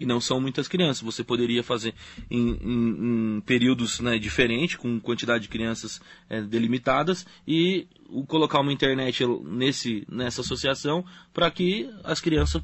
e 0.00 0.06
não 0.06 0.20
são 0.20 0.40
muitas 0.40 0.66
crianças. 0.66 1.02
Você 1.02 1.22
poderia 1.22 1.62
fazer 1.62 1.94
em, 2.30 2.56
em, 2.62 3.36
em 3.36 3.40
períodos 3.42 4.00
né, 4.00 4.18
diferentes, 4.18 4.76
com 4.76 4.98
quantidade 4.98 5.42
de 5.42 5.48
crianças 5.48 6.00
é, 6.28 6.40
delimitadas, 6.40 7.26
e 7.46 7.86
colocar 8.26 8.60
uma 8.60 8.72
internet 8.72 9.24
nesse, 9.44 10.06
nessa 10.10 10.40
associação 10.40 11.04
para 11.32 11.50
que 11.50 11.88
as 12.04 12.20
crianças 12.20 12.62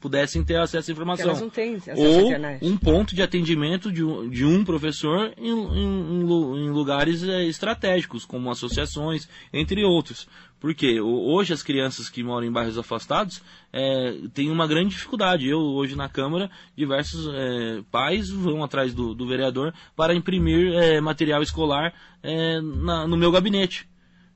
pudessem 0.00 0.44
ter 0.44 0.56
acesso 0.56 0.90
à 0.90 0.92
informação. 0.92 1.26
elas 1.26 1.40
não 1.40 1.50
têm 1.50 1.76
acesso 1.76 2.00
Ou 2.00 2.18
à 2.18 2.22
internet. 2.22 2.64
um 2.64 2.76
ponto 2.76 3.14
de 3.14 3.22
atendimento 3.22 3.90
de 3.90 4.04
um, 4.04 4.28
de 4.28 4.44
um 4.44 4.64
professor 4.64 5.32
em, 5.36 5.50
em, 5.50 6.20
em 6.22 6.70
lugares 6.70 7.22
é, 7.22 7.44
estratégicos, 7.44 8.24
como 8.24 8.50
associações, 8.50 9.28
entre 9.52 9.84
outros. 9.84 10.28
Porque 10.60 11.00
hoje 11.00 11.52
as 11.52 11.62
crianças 11.62 12.08
que 12.08 12.22
moram 12.22 12.46
em 12.46 12.50
bairros 12.50 12.78
afastados 12.78 13.40
é, 13.72 14.16
têm 14.34 14.50
uma 14.50 14.66
grande 14.66 14.90
dificuldade. 14.90 15.48
Eu, 15.48 15.60
hoje 15.60 15.94
na 15.94 16.08
Câmara, 16.08 16.50
diversos 16.76 17.28
é, 17.32 17.82
pais 17.92 18.28
vão 18.28 18.64
atrás 18.64 18.92
do, 18.92 19.14
do 19.14 19.26
vereador 19.26 19.72
para 19.94 20.14
imprimir 20.14 20.72
é, 20.74 21.00
material 21.00 21.42
escolar 21.42 21.94
é, 22.22 22.60
na, 22.60 23.06
no 23.06 23.16
meu 23.16 23.30
gabinete. 23.30 23.88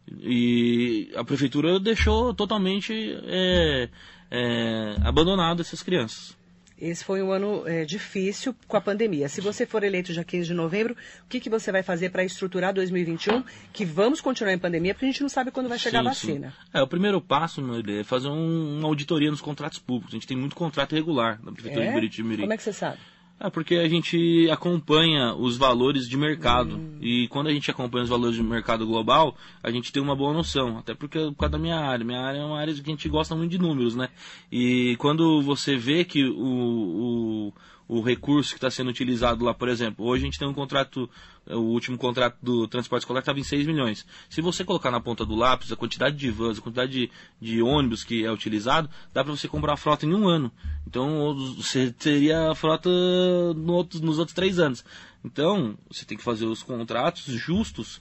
E 0.09 1.11
a 1.17 1.25
prefeitura 1.25 1.79
deixou 1.79 2.35
totalmente 2.35 2.93
é, 3.25 3.89
é, 4.31 4.97
abandonado 5.03 5.61
essas 5.61 5.83
crianças. 5.83 6.37
Esse 6.83 7.05
foi 7.05 7.23
um 7.23 7.31
ano 7.31 7.63
é, 7.65 7.85
difícil 7.85 8.53
com 8.67 8.77
a 8.77 8.81
pandemia. 8.81 9.29
Se 9.29 9.41
você 9.41 9.65
for 9.65 9.85
eleito 9.85 10.13
já 10.13 10.25
15 10.25 10.49
de 10.49 10.53
novembro, 10.53 10.97
o 11.25 11.29
que, 11.29 11.39
que 11.39 11.49
você 11.49 11.71
vai 11.71 11.81
fazer 11.81 12.11
para 12.11 12.25
estruturar 12.25 12.75
2021? 12.75 13.45
Que 13.73 13.85
vamos 13.85 14.21
continuar 14.21 14.53
em 14.53 14.59
pandemia, 14.59 14.93
porque 14.93 15.07
a 15.07 15.09
gente 15.09 15.23
não 15.23 15.29
sabe 15.29 15.53
quando 15.53 15.69
vai 15.69 15.79
chegar 15.79 16.01
sim, 16.01 16.07
a 16.07 16.11
vacina. 16.11 16.51
Sim. 16.51 16.71
É, 16.75 16.83
o 16.83 16.87
primeiro 16.89 17.21
passo, 17.21 17.63
meu 17.63 17.81
é 18.01 18.03
fazer 18.03 18.27
um, 18.27 18.79
uma 18.81 18.89
auditoria 18.89 19.31
nos 19.31 19.41
contratos 19.41 19.79
públicos. 19.79 20.13
A 20.13 20.17
gente 20.17 20.27
tem 20.27 20.37
muito 20.37 20.57
contrato 20.57 20.91
irregular 20.91 21.39
na 21.41 21.53
Prefeitura 21.53 21.85
é? 21.85 21.89
de 21.89 21.95
Buriti 21.95 22.23
Como 22.41 22.53
é 22.53 22.57
que 22.57 22.63
você 22.65 22.73
sabe? 22.73 22.99
É 23.45 23.51
porque 23.51 23.75
a 23.75 23.89
gente 23.89 24.49
acompanha 24.53 25.35
os 25.35 25.57
valores 25.57 26.09
de 26.09 26.17
mercado. 26.17 26.77
Hum. 26.77 26.99
E 27.01 27.27
quando 27.27 27.49
a 27.49 27.53
gente 27.53 27.69
acompanha 27.73 28.05
os 28.05 28.09
valores 28.09 28.37
de 28.37 28.43
mercado 28.43 28.87
global, 28.87 29.37
a 29.61 29.69
gente 29.69 29.93
tem 29.93 30.01
uma 30.01 30.15
boa 30.15 30.33
noção. 30.33 30.79
Até 30.79 30.95
porque 30.95 31.19
por 31.19 31.35
causa 31.35 31.53
da 31.53 31.59
minha 31.59 31.77
área. 31.77 32.05
Minha 32.05 32.21
área 32.21 32.39
é 32.39 32.45
uma 32.45 32.61
área 32.61 32.73
que 32.73 32.81
a 32.81 32.85
gente 32.85 33.09
gosta 33.09 33.35
muito 33.35 33.51
de 33.51 33.59
números, 33.59 33.97
né? 33.97 34.11
E 34.51 34.95
quando 34.99 35.43
você 35.43 35.77
vê 35.77 36.05
que 36.05 36.25
o, 36.25 37.49
o 37.49 37.53
o 37.93 38.01
recurso 38.01 38.53
que 38.53 38.57
está 38.57 38.71
sendo 38.71 38.89
utilizado 38.89 39.45
lá, 39.45 39.53
por 39.53 39.69
exemplo. 39.69 40.07
Hoje 40.07 40.23
a 40.23 40.25
gente 40.25 40.39
tem 40.39 40.49
um 40.49 40.55
contrato, 40.55 41.11
o 41.47 41.59
último 41.59 41.99
contrato 41.99 42.39
do 42.41 42.67
transporte 42.67 43.03
escolar 43.03 43.21
estava 43.21 43.39
em 43.39 43.45
6 43.45 43.67
milhões. 43.67 44.07
Se 44.31 44.41
você 44.41 44.65
colocar 44.65 44.91
na 44.91 44.99
ponta 44.99 45.27
do 45.27 45.35
lápis 45.35 45.71
a 45.71 45.77
quantidade 45.77 46.17
de 46.17 46.31
vans, 46.31 46.59
a 46.59 46.63
quantidade 46.63 46.91
de, 46.91 47.11
de 47.39 47.61
ônibus 47.61 48.03
que 48.03 48.25
é 48.25 48.33
utilizado, 48.33 48.89
dá 49.13 49.23
para 49.23 49.37
você 49.37 49.47
comprar 49.47 49.75
a 49.75 49.77
frota 49.77 50.07
em 50.07 50.15
um 50.15 50.27
ano. 50.27 50.51
Então 50.87 51.35
você 51.55 51.91
teria 51.93 52.51
a 52.51 52.55
frota 52.55 52.89
no 52.89 53.75
outro, 53.75 54.01
nos 54.01 54.19
outros 54.19 54.35
três 54.35 54.59
anos. 54.59 54.83
Então 55.23 55.77
você 55.91 56.07
tem 56.07 56.17
que 56.17 56.25
fazer 56.25 56.47
os 56.47 56.63
contratos 56.63 57.25
justos 57.25 58.01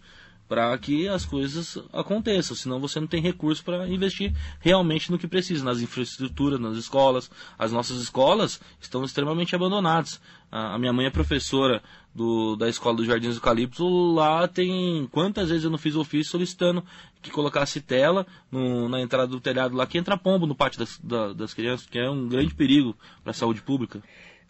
para 0.52 0.78
que 0.78 1.08
as 1.08 1.24
coisas 1.24 1.78
aconteçam, 1.94 2.58
senão 2.58 2.78
você 2.78 3.00
não 3.00 3.08
tem 3.08 3.22
recurso 3.22 3.64
para 3.64 3.88
investir 3.88 4.36
realmente 4.60 5.10
no 5.10 5.18
que 5.18 5.26
precisa, 5.26 5.64
nas 5.64 5.80
infraestruturas, 5.80 6.60
nas 6.60 6.76
escolas. 6.76 7.32
As 7.58 7.72
nossas 7.72 8.02
escolas 8.02 8.60
estão 8.82 9.06
extremamente 9.06 9.56
abandonadas. 9.56 10.20
A 10.52 10.78
minha 10.78 10.92
mãe 10.92 11.06
é 11.06 11.10
professora 11.10 11.82
do, 12.14 12.58
da 12.58 12.68
escola 12.68 12.98
do 12.98 13.06
Jardins 13.06 13.36
Eucalipto, 13.36 13.88
lá 14.14 14.46
tem 14.46 15.08
quantas 15.10 15.48
vezes 15.48 15.64
eu 15.64 15.72
não 15.72 15.78
fiz 15.78 15.96
ofício 15.96 16.34
solicitando 16.34 16.84
que 17.22 17.32
colocasse 17.32 17.80
tela 17.80 18.28
no, 18.52 18.90
na 18.90 19.00
entrada 19.00 19.28
do 19.28 19.40
telhado 19.40 19.74
lá, 19.78 19.88
que 19.88 19.98
entra 19.98 20.18
pombo 20.18 20.46
no 20.46 20.54
pátio 20.54 20.80
das, 20.80 21.00
da, 21.02 21.32
das 21.32 21.54
crianças, 21.54 21.88
que 21.88 21.98
é 21.98 22.10
um 22.10 22.28
grande 22.28 22.54
perigo 22.54 22.94
para 23.24 23.32
a 23.32 23.34
saúde 23.34 23.62
pública. 23.62 24.04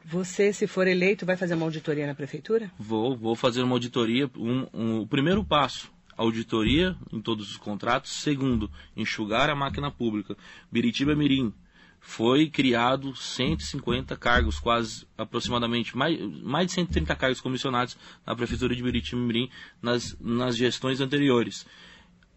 Você, 0.05 0.51
se 0.51 0.67
for 0.67 0.87
eleito, 0.87 1.25
vai 1.25 1.37
fazer 1.37 1.53
uma 1.53 1.65
auditoria 1.65 2.07
na 2.07 2.15
prefeitura? 2.15 2.71
Vou, 2.77 3.15
vou 3.15 3.35
fazer 3.35 3.61
uma 3.61 3.75
auditoria. 3.75 4.29
Um, 4.35 4.67
um, 4.73 4.99
o 5.01 5.07
primeiro 5.07 5.43
passo, 5.43 5.91
auditoria 6.17 6.95
em 7.11 7.21
todos 7.21 7.51
os 7.51 7.57
contratos. 7.57 8.11
Segundo, 8.11 8.69
enxugar 8.95 9.49
a 9.49 9.55
máquina 9.55 9.91
pública. 9.91 10.35
Biritiba 10.71 11.15
Mirim 11.15 11.53
foi 11.99 12.49
criado 12.49 13.15
150 13.15 14.17
cargos, 14.17 14.59
quase 14.59 15.05
aproximadamente 15.15 15.95
mais, 15.95 16.19
mais 16.41 16.67
de 16.67 16.73
130 16.73 17.15
cargos 17.15 17.39
comissionados 17.39 17.95
na 18.25 18.35
prefeitura 18.35 18.75
de 18.75 18.81
Biritiba 18.81 19.21
Mirim 19.21 19.49
nas, 19.81 20.17
nas 20.19 20.57
gestões 20.57 20.99
anteriores. 20.99 21.65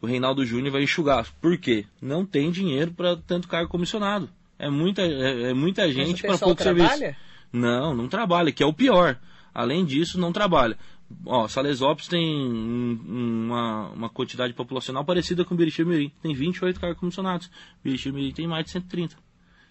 O 0.03 0.07
Reinaldo 0.07 0.45
Júnior 0.45 0.73
vai 0.73 0.83
enxugar. 0.83 1.27
Por 1.41 1.57
quê? 1.57 1.87
Não 2.01 2.27
tem 2.27 2.51
dinheiro 2.51 2.93
para 2.93 3.17
tanto 3.17 3.49
cargo 3.49 3.71
comissionado. 3.71 4.29
É 4.59 4.69
muita, 4.69 5.01
é, 5.01 5.51
é 5.51 5.55
muita 5.55 5.91
gente 5.91 6.23
para 6.23 6.39
pouco 6.39 6.55
trabalha? 6.55 6.89
serviço. 6.99 7.34
Não, 7.55 7.95
não 7.95 8.09
trabalha, 8.09 8.51
que 8.51 8.65
é 8.65 8.67
o 8.67 8.73
pior. 8.73 9.17
Além 9.55 9.85
disso, 9.85 10.19
não 10.19 10.33
trabalha. 10.33 10.77
Ó, 11.25 11.47
Salesópolis 11.47 12.09
tem 12.09 12.35
um, 12.35 13.47
uma, 13.47 13.91
uma 13.91 14.09
quantidade 14.11 14.53
populacional 14.53 15.05
parecida 15.05 15.45
com 15.45 15.55
Biritiba 15.55 15.91
Mirim. 15.91 16.11
Tem 16.21 16.35
28 16.35 16.81
cargos 16.81 16.99
comissionados. 16.99 17.49
Biritiba 17.83 18.17
Mirim 18.17 18.33
tem 18.33 18.49
mais 18.49 18.65
de 18.65 18.73
130. 18.73 19.17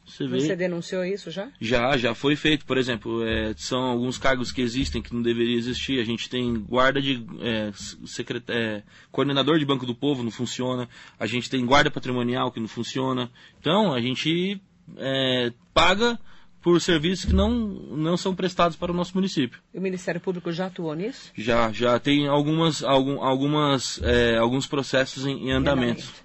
Você, 0.06 0.26
vê... 0.26 0.40
Você 0.40 0.56
denunciou 0.56 1.04
isso 1.04 1.30
já? 1.30 1.52
Já, 1.60 1.98
já 1.98 2.16
foi 2.16 2.38
feito. 2.38 2.66
Por 2.66 2.78
exemplo, 2.78 3.22
é, 3.26 3.54
são 3.58 3.82
alguns 3.84 4.18
cargos 4.18 4.50
que 4.50 4.62
existem 4.62 5.02
que 5.02 5.14
não 5.14 5.22
deveria 5.22 5.58
existir. 5.58 6.00
A 6.00 6.06
gente 6.06 6.30
tem 6.30 6.54
guarda 6.54 7.02
de 7.02 7.26
é, 7.42 7.72
secret... 8.06 8.44
É, 8.48 8.82
coordenador 9.12 9.60
de 9.60 9.66
Banco 9.66 9.86
do 9.86 9.96
Povo, 9.96 10.24
não 10.24 10.32
funciona. 10.32 10.88
A 11.20 11.26
gente 11.26 11.50
tem 11.50 11.66
guarda 11.66 11.92
patrimonial 11.92 12.50
que 12.50 12.62
não 12.62 12.68
funciona. 12.70 13.30
Então, 13.60 13.94
a 13.94 14.00
gente 14.00 14.62
é, 14.98 15.52
paga 15.74 16.18
por 16.64 16.80
serviços 16.82 17.26
que 17.26 17.34
não, 17.34 17.50
não 17.52 18.16
são 18.16 18.34
prestados 18.34 18.78
para 18.78 18.92
o 18.92 18.96
nosso 18.96 19.12
município. 19.14 19.60
E 19.74 19.78
o 19.78 19.82
Ministério 19.82 20.22
Público 20.22 20.52
já 20.52 20.68
atuou 20.68 20.96
nisso? 20.96 21.30
Já, 21.36 21.70
já 21.74 22.00
tem 22.00 22.28
algumas, 22.28 22.82
algum, 22.82 23.22
algumas, 23.22 24.02
é, 24.02 24.38
alguns 24.38 24.66
processos 24.66 25.26
em, 25.28 25.50
em 25.50 25.52
andamento. 25.52 26.23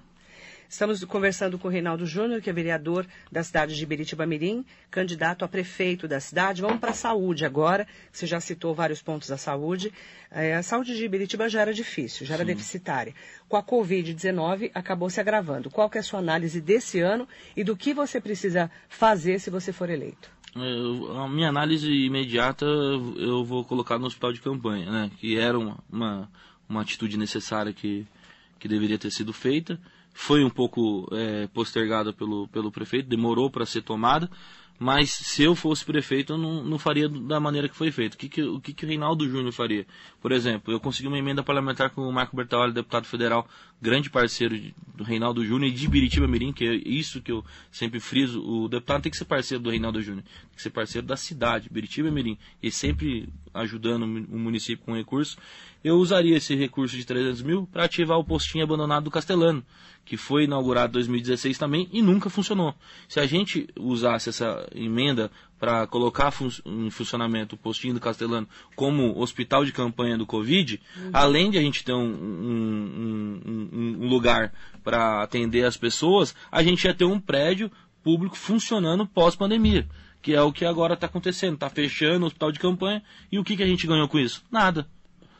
Estamos 0.68 1.02
conversando 1.04 1.58
com 1.58 1.66
o 1.66 1.70
Reinaldo 1.70 2.04
Júnior, 2.04 2.42
que 2.42 2.50
é 2.50 2.52
vereador 2.52 3.06
da 3.32 3.42
cidade 3.42 3.74
de 3.74 3.86
Biritiba 3.86 4.26
Mirim, 4.26 4.66
candidato 4.90 5.42
a 5.42 5.48
prefeito 5.48 6.06
da 6.06 6.20
cidade. 6.20 6.60
Vamos 6.60 6.78
para 6.78 6.90
a 6.90 6.94
saúde 6.94 7.46
agora. 7.46 7.88
Você 8.12 8.26
já 8.26 8.38
citou 8.38 8.74
vários 8.74 9.00
pontos 9.00 9.30
da 9.30 9.38
saúde. 9.38 9.90
É, 10.30 10.56
a 10.56 10.62
saúde 10.62 10.94
de 10.94 11.08
Biritiba 11.08 11.48
já 11.48 11.62
era 11.62 11.72
difícil, 11.72 12.26
já 12.26 12.34
era 12.34 12.44
Sim. 12.44 12.48
deficitária. 12.48 13.14
Com 13.48 13.56
a 13.56 13.62
Covid-19, 13.62 14.70
acabou 14.74 15.08
se 15.08 15.18
agravando. 15.18 15.70
Qual 15.70 15.90
é 15.94 15.98
a 15.98 16.02
sua 16.02 16.20
análise 16.20 16.60
desse 16.60 17.00
ano 17.00 17.26
e 17.56 17.64
do 17.64 17.74
que 17.74 17.94
você 17.94 18.20
precisa 18.20 18.70
fazer 18.90 19.40
se 19.40 19.48
você 19.48 19.72
for 19.72 19.88
eleito? 19.88 20.30
Eu, 20.54 21.18
a 21.18 21.28
minha 21.30 21.48
análise 21.48 21.90
imediata 21.90 22.66
eu 22.66 23.42
vou 23.42 23.64
colocar 23.64 23.98
no 23.98 24.06
hospital 24.06 24.34
de 24.34 24.42
campanha, 24.42 24.90
né? 24.90 25.10
Que 25.18 25.38
era 25.38 25.58
uma, 25.58 25.78
uma, 25.90 26.30
uma 26.68 26.82
atitude 26.82 27.16
necessária 27.16 27.72
que, 27.72 28.06
que 28.58 28.68
deveria 28.68 28.98
ter 28.98 29.10
sido 29.10 29.32
feita 29.32 29.80
foi 30.18 30.42
um 30.42 30.50
pouco 30.50 31.08
é, 31.12 31.46
postergada 31.46 32.12
pelo, 32.12 32.48
pelo 32.48 32.72
prefeito, 32.72 33.08
demorou 33.08 33.48
para 33.48 33.64
ser 33.64 33.82
tomada, 33.82 34.28
mas 34.76 35.10
se 35.10 35.44
eu 35.44 35.54
fosse 35.54 35.84
prefeito, 35.84 36.32
eu 36.32 36.38
não, 36.38 36.64
não 36.64 36.78
faria 36.78 37.08
da 37.08 37.38
maneira 37.38 37.68
que 37.68 37.76
foi 37.76 37.92
feito. 37.92 38.14
O 38.14 38.18
que, 38.18 38.28
que, 38.28 38.42
o 38.42 38.60
que, 38.60 38.72
que 38.72 38.84
o 38.84 38.88
Reinaldo 38.88 39.28
Júnior 39.28 39.52
faria? 39.52 39.86
Por 40.20 40.32
exemplo, 40.32 40.72
eu 40.72 40.80
consegui 40.80 41.06
uma 41.06 41.18
emenda 41.18 41.42
parlamentar 41.42 41.90
com 41.90 42.02
o 42.02 42.12
Marco 42.12 42.36
Bertolli, 42.36 42.72
deputado 42.72 43.06
federal, 43.06 43.48
grande 43.80 44.10
parceiro 44.10 44.56
do 44.94 45.04
Reinaldo 45.04 45.44
Júnior 45.44 45.70
e 45.70 45.74
de 45.74 45.88
Biritiba 45.88 46.26
Mirim, 46.26 46.52
que 46.52 46.64
é 46.64 46.74
isso 46.74 47.22
que 47.22 47.30
eu 47.30 47.44
sempre 47.70 48.00
friso. 48.00 48.42
O 48.42 48.68
deputado 48.68 49.02
tem 49.02 49.10
que 49.10 49.18
ser 49.18 49.24
parceiro 49.24 49.62
do 49.62 49.70
Reinaldo 49.70 50.02
Júnior, 50.02 50.24
tem 50.24 50.56
que 50.56 50.62
ser 50.62 50.70
parceiro 50.70 51.06
da 51.06 51.16
cidade, 51.16 51.68
Biritiba 51.70 52.10
Mirim, 52.10 52.36
e 52.60 52.70
sempre 52.70 53.28
ajudando 53.54 54.02
o 54.02 54.38
município 54.38 54.84
com 54.84 54.94
recursos. 54.94 55.36
Eu 55.82 55.96
usaria 55.96 56.36
esse 56.36 56.54
recurso 56.54 56.96
de 56.96 57.04
300 57.04 57.42
mil 57.42 57.66
para 57.66 57.84
ativar 57.84 58.18
o 58.18 58.24
postinho 58.24 58.64
abandonado 58.64 59.04
do 59.04 59.10
Castelano, 59.10 59.64
que 60.08 60.16
foi 60.16 60.44
inaugurado 60.44 60.92
em 60.92 60.94
2016 60.94 61.58
também 61.58 61.86
e 61.92 62.00
nunca 62.00 62.30
funcionou. 62.30 62.74
Se 63.06 63.20
a 63.20 63.26
gente 63.26 63.68
usasse 63.78 64.30
essa 64.30 64.66
emenda 64.74 65.30
para 65.58 65.86
colocar 65.86 66.30
fun 66.30 66.48
em 66.64 66.88
funcionamento 66.88 67.56
o 67.56 67.58
postinho 67.58 67.92
do 67.92 68.00
Castelano 68.00 68.48
como 68.74 69.20
hospital 69.20 69.66
de 69.66 69.72
campanha 69.72 70.16
do 70.16 70.24
Covid, 70.24 70.80
uhum. 70.96 71.10
além 71.12 71.50
de 71.50 71.58
a 71.58 71.60
gente 71.60 71.84
ter 71.84 71.92
um, 71.92 72.06
um, 72.06 73.40
um, 73.44 73.96
um 74.00 74.08
lugar 74.08 74.54
para 74.82 75.22
atender 75.22 75.66
as 75.66 75.76
pessoas, 75.76 76.34
a 76.50 76.62
gente 76.62 76.84
ia 76.84 76.94
ter 76.94 77.04
um 77.04 77.20
prédio 77.20 77.70
público 78.02 78.34
funcionando 78.34 79.06
pós-pandemia 79.06 79.86
que 80.20 80.34
é 80.34 80.42
o 80.42 80.52
que 80.52 80.64
agora 80.64 80.94
está 80.94 81.06
acontecendo. 81.06 81.54
Está 81.54 81.70
fechando 81.70 82.24
o 82.24 82.26
hospital 82.26 82.50
de 82.50 82.58
campanha 82.58 83.02
e 83.30 83.38
o 83.38 83.44
que, 83.44 83.56
que 83.56 83.62
a 83.62 83.66
gente 83.66 83.86
ganhou 83.86 84.08
com 84.08 84.18
isso? 84.18 84.42
Nada. 84.50 84.84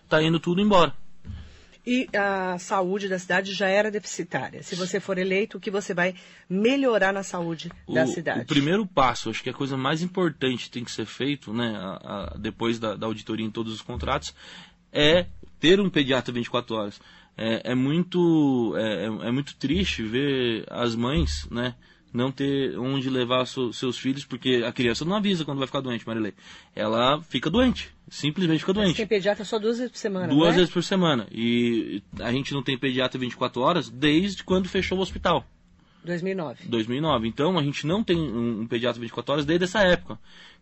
Está 0.05 0.23
indo 0.23 0.39
tudo 0.39 0.61
embora 0.61 0.95
e 1.89 2.07
a 2.15 2.59
saúde 2.59 3.09
da 3.09 3.19
cidade 3.19 3.55
já 3.55 3.67
era 3.67 3.91
deficitária. 3.91 4.63
Se 4.63 4.77
você 4.77 5.01
for 5.01 5.17
eleito, 5.17 5.57
o 5.57 5.61
que 5.61 5.71
você 5.71 5.95
vai 5.95 6.15
melhorar 6.47 7.15
na 7.15 7.23
saúde 7.23 7.73
o, 7.87 7.95
da 7.95 8.07
cidade? 8.07 8.43
O 8.43 8.47
primeiro 8.47 8.87
passo, 8.87 9.31
acho 9.31 9.43
que 9.43 9.49
a 9.49 9.55
coisa 9.55 9.75
mais 9.75 10.03
importante 10.03 10.65
que 10.65 10.71
tem 10.71 10.85
que 10.85 10.91
ser 10.91 11.07
feito, 11.07 11.51
né, 11.51 11.75
a, 11.75 12.35
a, 12.35 12.37
depois 12.37 12.79
da, 12.79 12.95
da, 12.95 13.07
auditoria 13.07 13.47
em 13.47 13.51
todos 13.51 13.73
os 13.73 13.81
contratos, 13.81 14.35
é 14.93 15.25
ter 15.59 15.81
um 15.81 15.89
pediatra 15.89 16.31
24 16.31 16.77
horas. 16.77 17.01
É, 17.35 17.71
é 17.71 17.75
muito, 17.75 18.75
é, 18.77 19.05
é, 19.05 19.29
é 19.29 19.31
muito 19.31 19.57
triste 19.57 20.03
ver 20.03 20.67
as 20.69 20.95
mães, 20.95 21.49
né, 21.51 21.75
não 22.13 22.33
ter 22.33 22.79
onde 22.79 23.11
levar 23.11 23.47
seus 23.47 23.99
filhos, 23.99 24.25
porque 24.25 24.63
a 24.67 24.73
criança 24.73 25.05
não 25.05 25.17
avisa 25.17 25.45
quando 25.45 25.59
vai 25.59 25.67
ficar 25.67 25.81
doente, 25.81 26.07
Marilei. 26.07 26.35
Ela 26.75 27.21
fica 27.23 27.51
doente, 27.51 27.91
simplesmente 28.09 28.61
fica 28.61 28.73
doente. 28.73 28.89
Mas 28.89 28.97
tem 28.97 29.07
pediatra 29.07 29.45
só 29.45 29.59
duas 29.59 29.79
vezes 29.79 29.93
por 29.93 29.99
semana, 29.99 30.29
Duas 30.29 30.55
é? 30.55 30.59
vezes 30.59 30.71
por 30.73 30.83
semana. 30.83 31.27
E 31.31 32.03
a 32.21 32.33
gente 32.33 32.53
não 32.55 32.63
tem 32.63 32.79
pediatra 32.79 33.19
24 33.19 33.61
horas 33.61 33.89
desde 33.89 34.43
quando 34.43 34.69
fechou 34.69 34.99
o 34.99 35.01
hospital. 35.01 35.45
2009. 36.05 36.69
2009. 36.69 37.29
Então 37.29 37.59
a 37.59 37.63
gente 37.63 37.87
não 37.87 38.03
tem 38.03 38.17
um, 38.17 38.61
um 38.63 38.67
pediatra 38.67 39.01
24 39.01 39.33
horas 39.33 39.45
desde 39.45 39.65
essa 39.65 39.81
época 39.81 40.19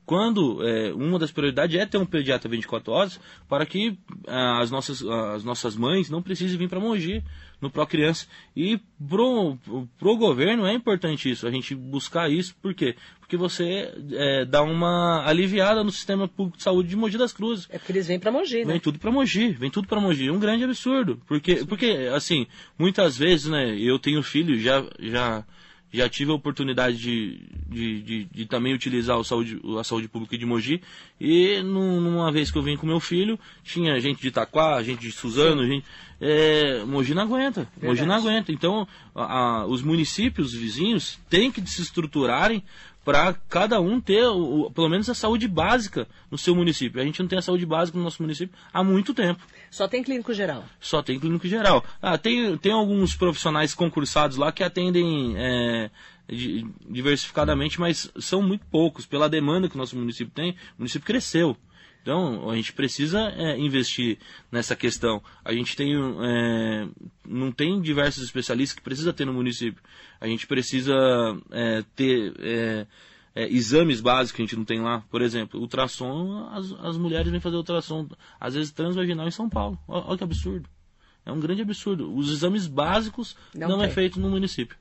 quando 0.06 0.64
é, 0.66 0.92
uma 0.94 1.18
das 1.18 1.32
prioridades 1.32 1.76
é 1.76 1.84
ter 1.84 1.98
um 1.98 2.06
pediatra 2.06 2.48
24 2.48 2.92
horas 2.92 3.20
para 3.48 3.66
que 3.66 3.98
ah, 4.28 4.60
as, 4.60 4.70
nossas, 4.70 5.04
as 5.04 5.42
nossas 5.42 5.76
mães 5.76 6.08
não 6.08 6.22
precisem 6.22 6.56
vir 6.56 6.68
para 6.68 6.78
Mogi 6.78 7.24
no 7.60 7.70
Pro 7.70 7.86
Criança. 7.86 8.26
E 8.54 8.78
pro, 9.08 9.58
pro 9.98 10.16
governo 10.16 10.64
é 10.64 10.72
importante 10.72 11.28
isso, 11.28 11.46
a 11.46 11.50
gente 11.50 11.74
buscar 11.74 12.30
isso, 12.30 12.54
por 12.62 12.72
quê? 12.72 12.94
Porque 13.18 13.36
você 13.36 13.92
é, 14.12 14.44
dá 14.44 14.62
uma 14.62 15.26
aliviada 15.26 15.82
no 15.82 15.90
sistema 15.90 16.28
público 16.28 16.58
de 16.58 16.62
saúde 16.62 16.88
de 16.88 16.94
Mogi 16.94 17.18
das 17.18 17.32
Cruzes. 17.32 17.66
É 17.68 17.76
porque 17.76 17.90
eles 17.90 18.06
vêm 18.06 18.20
para 18.20 18.30
Mogi, 18.30 18.64
né? 18.64 18.72
Vem 18.72 18.80
tudo 18.80 19.00
para 19.00 19.10
Mogi, 19.10 19.48
vem 19.48 19.70
tudo 19.70 19.88
para 19.88 20.00
Mogi. 20.00 20.28
É 20.28 20.32
um 20.32 20.38
grande 20.38 20.62
absurdo. 20.62 21.20
Porque, 21.26 21.64
porque, 21.64 22.08
assim, 22.14 22.46
muitas 22.78 23.16
vezes, 23.16 23.46
né, 23.46 23.76
eu 23.76 23.98
tenho 23.98 24.22
filho, 24.22 24.56
já, 24.60 24.84
já 25.00 25.44
já 25.96 26.08
tive 26.08 26.30
a 26.30 26.34
oportunidade 26.34 26.96
de, 26.98 27.40
de, 27.68 28.02
de, 28.02 28.24
de, 28.24 28.46
também 28.46 28.74
utilizar 28.74 29.18
a 29.18 29.24
saúde, 29.24 29.60
a 29.78 29.82
saúde 29.82 30.08
pública 30.08 30.36
de 30.36 30.44
Mogi. 30.44 30.82
E 31.20 31.62
numa 31.62 32.30
vez 32.30 32.50
que 32.50 32.58
eu 32.58 32.62
vim 32.62 32.76
com 32.76 32.86
meu 32.86 33.00
filho, 33.00 33.38
tinha 33.64 33.98
gente 33.98 34.20
de 34.20 34.28
Itaquá, 34.28 34.82
gente 34.82 35.00
de 35.00 35.12
Suzano, 35.12 35.62
Sim. 35.62 35.68
gente. 35.68 35.86
É, 36.20 36.84
Mogi 36.84 37.14
não 37.14 37.22
aguenta. 37.22 37.68
Verdade. 37.76 37.86
Mogi 37.86 38.06
não 38.06 38.14
aguenta. 38.14 38.52
Então, 38.52 38.86
a, 39.14 39.38
a, 39.38 39.66
os 39.66 39.82
municípios 39.82 40.52
vizinhos 40.52 41.18
têm 41.28 41.50
que 41.50 41.60
se 41.68 41.82
estruturarem 41.82 42.62
para 43.06 43.34
cada 43.48 43.80
um 43.80 44.00
ter 44.00 44.26
o, 44.26 44.68
pelo 44.74 44.88
menos 44.88 45.08
a 45.08 45.14
saúde 45.14 45.46
básica 45.46 46.08
no 46.28 46.36
seu 46.36 46.56
município. 46.56 47.00
A 47.00 47.04
gente 47.04 47.20
não 47.20 47.28
tem 47.28 47.38
a 47.38 47.42
saúde 47.42 47.64
básica 47.64 47.96
no 47.96 48.02
nosso 48.02 48.20
município 48.20 48.52
há 48.72 48.82
muito 48.82 49.14
tempo. 49.14 49.40
Só 49.76 49.86
tem 49.86 50.02
clínico 50.02 50.32
geral? 50.32 50.64
Só 50.80 51.02
tem 51.02 51.20
clínico 51.20 51.46
geral. 51.46 51.84
Ah, 52.00 52.16
tem, 52.16 52.56
tem 52.56 52.72
alguns 52.72 53.14
profissionais 53.14 53.74
concursados 53.74 54.38
lá 54.38 54.50
que 54.50 54.64
atendem 54.64 55.34
é, 55.36 55.90
diversificadamente, 56.88 57.78
mas 57.78 58.10
são 58.18 58.40
muito 58.40 58.64
poucos. 58.70 59.04
Pela 59.04 59.28
demanda 59.28 59.68
que 59.68 59.74
o 59.74 59.78
nosso 59.78 59.94
município 59.94 60.32
tem, 60.32 60.52
o 60.52 60.78
município 60.78 61.06
cresceu. 61.06 61.54
Então, 62.00 62.48
a 62.48 62.56
gente 62.56 62.72
precisa 62.72 63.28
é, 63.36 63.58
investir 63.58 64.16
nessa 64.50 64.74
questão. 64.74 65.22
A 65.44 65.52
gente 65.52 65.76
tem, 65.76 65.92
é, 65.94 66.88
não 67.28 67.52
tem 67.52 67.78
diversos 67.78 68.24
especialistas 68.24 68.78
que 68.78 68.82
precisa 68.82 69.12
ter 69.12 69.26
no 69.26 69.34
município. 69.34 69.82
A 70.18 70.26
gente 70.26 70.46
precisa 70.46 70.94
é, 71.50 71.84
ter 71.94 72.88
é, 73.36 73.46
exames 73.48 74.00
básicos 74.00 74.32
que 74.32 74.42
a 74.42 74.44
gente 74.46 74.56
não 74.56 74.64
tem 74.64 74.80
lá. 74.80 75.04
Por 75.10 75.20
exemplo, 75.20 75.60
ultrassom, 75.60 76.48
as, 76.50 76.72
as 76.82 76.96
mulheres 76.96 77.30
vêm 77.30 77.38
fazer 77.38 77.56
ultrassom, 77.56 78.08
às 78.40 78.54
vezes 78.54 78.72
transvaginal 78.72 79.28
em 79.28 79.30
São 79.30 79.48
Paulo. 79.48 79.78
Olha 79.86 80.16
que 80.16 80.24
absurdo. 80.24 80.68
É 81.24 81.30
um 81.30 81.38
grande 81.38 81.60
absurdo. 81.60 82.12
Os 82.16 82.32
exames 82.32 82.66
básicos 82.66 83.36
não, 83.54 83.68
não 83.68 83.82
é 83.82 83.90
feito 83.90 84.18
no 84.18 84.30
município. 84.30 84.76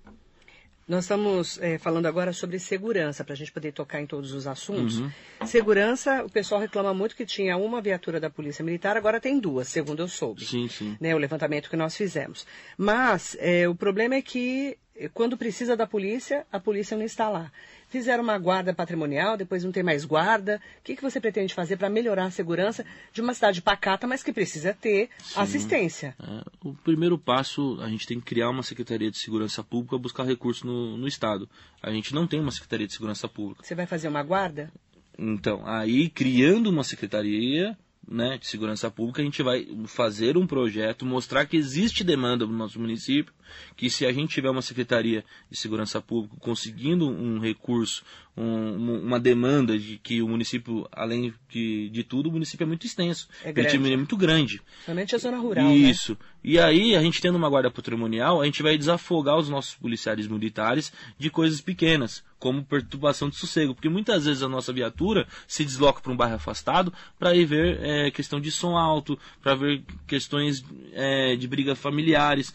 Nós 0.87 1.05
estamos 1.05 1.59
é, 1.59 1.79
falando 1.79 2.05
agora 2.05 2.31
sobre 2.31 2.59
segurança, 2.59 3.23
para 3.23 3.33
a 3.33 3.35
gente 3.35 3.51
poder 3.51 3.71
tocar 3.71 3.99
em 3.99 4.05
todos 4.05 4.33
os 4.33 4.45
assuntos. 4.45 4.99
Uhum. 4.99 5.11
Segurança, 5.43 6.23
o 6.23 6.29
pessoal 6.29 6.61
reclama 6.61 6.93
muito 6.93 7.15
que 7.15 7.25
tinha 7.25 7.57
uma 7.57 7.81
viatura 7.81 8.19
da 8.19 8.29
Polícia 8.29 8.63
Militar, 8.63 8.95
agora 8.95 9.19
tem 9.19 9.39
duas, 9.39 9.67
segundo 9.67 10.03
eu 10.03 10.07
soube. 10.07 10.45
Sim, 10.45 10.67
sim. 10.67 10.95
Né, 11.01 11.15
o 11.15 11.17
levantamento 11.17 11.71
que 11.71 11.75
nós 11.75 11.97
fizemos. 11.97 12.45
Mas 12.77 13.35
é, 13.39 13.67
o 13.67 13.73
problema 13.73 14.13
é 14.13 14.21
que 14.21 14.77
quando 15.13 15.35
precisa 15.35 15.75
da 15.75 15.85
polícia, 15.85 16.45
a 16.51 16.59
polícia 16.59 16.95
não 16.95 17.03
está 17.03 17.29
lá. 17.29 17.51
Fizeram 17.95 18.25
uma 18.25 18.37
guarda 18.37 18.73
patrimonial, 18.73 19.37
depois 19.37 19.63
não 19.63 19.71
tem 19.71 19.81
mais 19.81 20.03
guarda. 20.03 20.61
O 20.81 20.83
que, 20.83 20.97
que 20.97 21.01
você 21.01 21.17
pretende 21.17 21.53
fazer 21.53 21.77
para 21.77 21.89
melhorar 21.89 22.25
a 22.25 22.29
segurança 22.29 22.85
de 23.13 23.21
uma 23.21 23.33
cidade 23.33 23.61
pacata, 23.61 24.05
mas 24.05 24.21
que 24.21 24.33
precisa 24.33 24.73
ter 24.73 25.07
Sim. 25.23 25.39
assistência? 25.39 26.13
É, 26.21 26.43
o 26.61 26.73
primeiro 26.73 27.17
passo, 27.17 27.79
a 27.79 27.87
gente 27.87 28.05
tem 28.05 28.19
que 28.19 28.25
criar 28.25 28.49
uma 28.49 28.63
Secretaria 28.63 29.09
de 29.09 29.17
Segurança 29.17 29.63
Pública, 29.63 29.97
buscar 29.97 30.25
recursos 30.25 30.63
no, 30.63 30.97
no 30.97 31.07
Estado. 31.07 31.47
A 31.81 31.89
gente 31.89 32.13
não 32.13 32.27
tem 32.27 32.41
uma 32.41 32.51
Secretaria 32.51 32.85
de 32.85 32.91
Segurança 32.91 33.29
Pública. 33.29 33.63
Você 33.63 33.73
vai 33.73 33.85
fazer 33.85 34.09
uma 34.09 34.23
guarda? 34.23 34.69
Então, 35.17 35.65
aí 35.65 36.09
criando 36.09 36.69
uma 36.69 36.83
secretaria, 36.83 37.77
né, 38.07 38.37
de 38.37 38.47
segurança 38.47 38.89
pública, 38.91 39.21
a 39.21 39.25
gente 39.25 39.41
vai 39.41 39.67
fazer 39.87 40.37
um 40.37 40.45
projeto, 40.45 41.05
mostrar 41.05 41.45
que 41.45 41.57
existe 41.57 42.03
demanda 42.03 42.45
no 42.45 42.53
nosso 42.53 42.79
município, 42.79 43.33
que 43.75 43.89
se 43.89 44.05
a 44.05 44.11
gente 44.11 44.33
tiver 44.33 44.49
uma 44.49 44.61
secretaria 44.61 45.23
de 45.49 45.57
segurança 45.57 46.01
pública 46.01 46.35
conseguindo 46.39 47.07
um 47.07 47.39
recurso, 47.39 48.03
um, 48.37 48.99
uma 48.99 49.19
demanda 49.19 49.77
de 49.77 49.97
que 49.97 50.21
o 50.21 50.27
município, 50.27 50.87
além 50.91 51.33
de, 51.49 51.89
de 51.89 52.03
tudo, 52.03 52.29
o 52.29 52.31
município 52.31 52.63
é 52.63 52.67
muito 52.67 52.85
extenso, 52.85 53.27
É 53.43 53.49
o 53.49 53.53
grande. 53.53 53.93
é 53.93 53.97
muito 53.97 54.17
grande. 54.17 54.61
Somente 54.85 55.15
a 55.15 55.17
zona 55.17 55.37
rural, 55.37 55.65
né? 55.65 55.75
Isso. 55.75 56.17
E 56.43 56.59
aí, 56.59 56.95
a 56.95 57.01
gente 57.01 57.21
tendo 57.21 57.37
uma 57.37 57.49
guarda 57.49 57.71
patrimonial, 57.71 58.41
a 58.41 58.45
gente 58.45 58.61
vai 58.61 58.77
desafogar 58.77 59.37
os 59.37 59.49
nossos 59.49 59.73
policiais 59.73 60.27
militares 60.27 60.91
de 61.17 61.29
coisas 61.29 61.59
pequenas, 61.59 62.23
como 62.37 62.63
perturbação 62.63 63.29
de 63.29 63.35
sossego. 63.35 63.73
Porque 63.73 63.89
muitas 63.89 64.25
vezes 64.25 64.43
a 64.43 64.47
nossa 64.49 64.71
viatura 64.71 65.27
se 65.47 65.65
desloca 65.65 66.01
para 66.01 66.11
um 66.11 66.15
bairro 66.15 66.35
afastado 66.35 66.93
para 67.17 67.33
ir 67.33 67.45
ver 67.45 67.79
é, 67.81 68.11
questão 68.11 68.39
de 68.39 68.51
som 68.51 68.77
alto, 68.77 69.17
para 69.41 69.55
ver 69.55 69.83
questões 70.05 70.63
é, 70.93 71.35
de 71.35 71.47
brigas 71.47 71.79
familiares. 71.79 72.53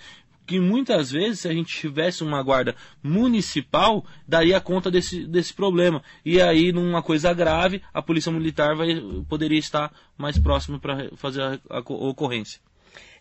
Que 0.51 0.59
muitas 0.59 1.13
vezes, 1.13 1.39
se 1.39 1.49
a 1.49 1.53
gente 1.53 1.73
tivesse 1.73 2.25
uma 2.25 2.43
guarda 2.43 2.75
municipal, 3.01 4.05
daria 4.27 4.61
conta 4.61 4.91
desse, 4.91 5.25
desse 5.25 5.55
problema. 5.55 6.03
E 6.25 6.43
aí, 6.43 6.73
numa 6.73 7.05
coisa 7.05 7.33
grave, 7.33 7.81
a 7.95 8.03
polícia 8.03 8.33
militar 8.33 8.75
vai, 8.75 9.01
poderia 9.29 9.61
estar 9.61 9.93
mais 10.19 10.37
próxima 10.41 10.81
para 10.81 11.09
fazer 11.15 11.41
a, 11.41 11.61
a 11.71 11.79
ocorrência. 11.79 12.61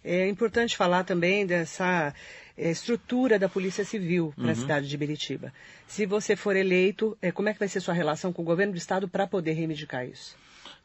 É 0.04 0.28
importante 0.28 0.76
falar 0.76 1.04
também 1.04 1.46
dessa 1.46 2.16
eh, 2.58 2.72
estrutura 2.72 3.38
da 3.38 3.48
Polícia 3.48 3.86
Civil 3.86 4.34
para 4.36 4.54
a 4.54 4.56
cidade 4.56 4.90
de 4.90 4.98
Biritiba. 4.98 5.54
Se 5.88 6.08
você 6.08 6.36
for 6.36 6.56
eleito, 6.56 7.16
eh, 7.22 7.32
como 7.32 7.48
é 7.50 7.54
que 7.54 7.60
vai 7.60 7.68
ser 7.68 7.80
sua 7.80 7.94
relação 7.94 8.34
com 8.34 8.42
o 8.42 8.46
governo 8.46 8.74
do 8.74 8.80
estado 8.80 9.08
para 9.08 9.28
poder 9.28 9.54
reivindicar 9.54 10.04
isso? 10.04 10.36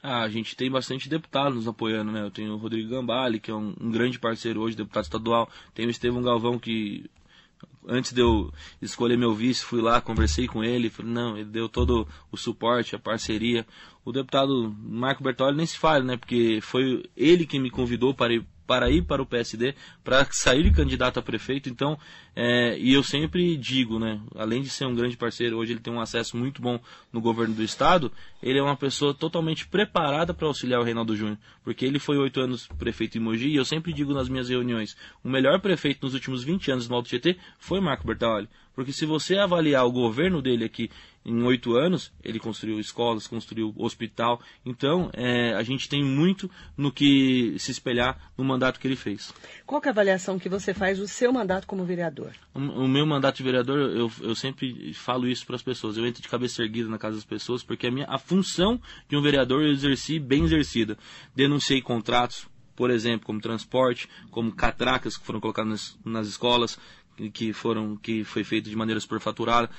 Ah, 0.06 0.20
a 0.20 0.28
gente 0.28 0.54
tem 0.54 0.70
bastante 0.70 1.08
deputados 1.08 1.56
nos 1.56 1.66
apoiando, 1.66 2.12
né? 2.12 2.20
Eu 2.20 2.30
tenho 2.30 2.52
o 2.52 2.58
Rodrigo 2.58 2.90
Gambale, 2.90 3.40
que 3.40 3.50
é 3.50 3.54
um, 3.54 3.74
um 3.80 3.90
grande 3.90 4.18
parceiro 4.18 4.60
hoje, 4.60 4.76
deputado 4.76 5.04
estadual. 5.04 5.48
Tem 5.72 5.86
o 5.86 5.90
Estevão 5.90 6.20
Galvão, 6.20 6.58
que 6.58 7.08
antes 7.88 8.12
de 8.12 8.20
eu 8.20 8.52
escolher 8.82 9.16
meu 9.16 9.32
vice, 9.34 9.64
fui 9.64 9.80
lá, 9.80 10.02
conversei 10.02 10.46
com 10.46 10.62
ele, 10.62 10.90
falei, 10.90 11.10
não, 11.10 11.38
ele 11.38 11.46
deu 11.46 11.70
todo 11.70 12.06
o 12.30 12.36
suporte, 12.36 12.94
a 12.94 12.98
parceria. 12.98 13.66
O 14.04 14.12
deputado 14.12 14.76
Marco 14.78 15.24
Bertoli 15.24 15.56
nem 15.56 15.64
se 15.64 15.78
fala, 15.78 16.04
né? 16.04 16.18
Porque 16.18 16.58
foi 16.60 17.04
ele 17.16 17.46
que 17.46 17.58
me 17.58 17.70
convidou 17.70 18.12
para 18.12 18.34
ir 18.34 18.46
para 18.66 18.90
ir 18.90 19.02
para 19.02 19.22
o 19.22 19.26
PSD, 19.26 19.74
para 20.02 20.26
sair 20.30 20.70
candidato 20.72 21.18
a 21.18 21.22
prefeito. 21.22 21.68
Então, 21.68 21.98
é, 22.36 22.78
e 22.78 22.92
eu 22.92 23.02
sempre 23.02 23.56
digo, 23.56 23.98
né, 23.98 24.20
além 24.34 24.62
de 24.62 24.68
ser 24.68 24.86
um 24.86 24.94
grande 24.94 25.16
parceiro, 25.16 25.56
hoje 25.56 25.72
ele 25.72 25.80
tem 25.80 25.92
um 25.92 26.00
acesso 26.00 26.36
muito 26.36 26.60
bom 26.60 26.80
no 27.12 27.20
governo 27.20 27.54
do 27.54 27.62
estado, 27.62 28.10
ele 28.42 28.58
é 28.58 28.62
uma 28.62 28.76
pessoa 28.76 29.14
totalmente 29.14 29.66
preparada 29.66 30.34
para 30.34 30.46
auxiliar 30.46 30.80
o 30.80 30.84
Reinaldo 30.84 31.16
Júnior, 31.16 31.38
porque 31.62 31.84
ele 31.84 31.98
foi 31.98 32.16
oito 32.18 32.40
anos 32.40 32.66
prefeito 32.78 33.18
em 33.18 33.20
Mogi, 33.20 33.48
e 33.48 33.56
eu 33.56 33.64
sempre 33.64 33.92
digo 33.92 34.12
nas 34.12 34.28
minhas 34.28 34.48
reuniões, 34.48 34.96
o 35.22 35.28
melhor 35.28 35.60
prefeito 35.60 36.04
nos 36.04 36.14
últimos 36.14 36.42
20 36.42 36.72
anos 36.72 36.88
no 36.88 36.96
Alto 36.96 37.08
Tietê 37.08 37.36
foi 37.58 37.80
Marco 37.80 38.06
Bertoli. 38.06 38.48
Porque 38.74 38.92
se 38.92 39.06
você 39.06 39.38
avaliar 39.38 39.86
o 39.86 39.92
governo 39.92 40.42
dele 40.42 40.64
aqui 40.64 40.90
em 41.24 41.42
oito 41.42 41.76
anos, 41.76 42.12
ele 42.22 42.38
construiu 42.38 42.78
escolas, 42.80 43.26
construiu 43.26 43.72
hospital. 43.76 44.40
Então, 44.66 45.10
é, 45.12 45.54
a 45.54 45.62
gente 45.62 45.88
tem 45.88 46.04
muito 46.04 46.50
no 46.76 46.92
que 46.92 47.54
se 47.58 47.70
espelhar 47.70 48.32
no 48.36 48.44
mandato 48.44 48.80
que 48.80 48.86
ele 48.86 48.96
fez. 48.96 49.32
Qual 49.64 49.80
é 49.84 49.88
a 49.88 49.90
avaliação 49.90 50.38
que 50.38 50.48
você 50.48 50.74
faz 50.74 50.98
do 50.98 51.06
seu 51.06 51.32
mandato 51.32 51.66
como 51.66 51.84
vereador? 51.84 52.23
O, 52.54 52.58
o 52.58 52.88
meu 52.88 53.06
mandato 53.06 53.36
de 53.36 53.42
vereador, 53.42 53.78
eu, 53.78 54.10
eu 54.20 54.34
sempre 54.34 54.92
falo 54.94 55.26
isso 55.26 55.46
para 55.46 55.56
as 55.56 55.62
pessoas. 55.62 55.96
Eu 55.96 56.06
entro 56.06 56.22
de 56.22 56.28
cabeça 56.28 56.62
erguida 56.62 56.88
na 56.88 56.98
casa 56.98 57.16
das 57.16 57.24
pessoas, 57.24 57.62
porque 57.62 57.86
a, 57.86 57.90
minha, 57.90 58.06
a 58.08 58.18
função 58.18 58.80
de 59.08 59.16
um 59.16 59.22
vereador 59.22 59.62
eu 59.62 59.72
exerci 59.72 60.18
bem 60.18 60.44
exercida. 60.44 60.96
Denunciei 61.34 61.80
contratos, 61.80 62.46
por 62.76 62.90
exemplo, 62.90 63.26
como 63.26 63.40
transporte, 63.40 64.08
como 64.30 64.52
catracas 64.52 65.16
que 65.16 65.24
foram 65.24 65.40
colocadas 65.40 65.70
nas, 65.70 65.98
nas 66.04 66.28
escolas, 66.28 66.78
que 67.32 67.52
foram 67.52 67.96
que 67.96 68.24
foi 68.24 68.42
feito 68.42 68.68
de 68.68 68.76
maneira 68.76 69.00
superfaturada. 69.00 69.70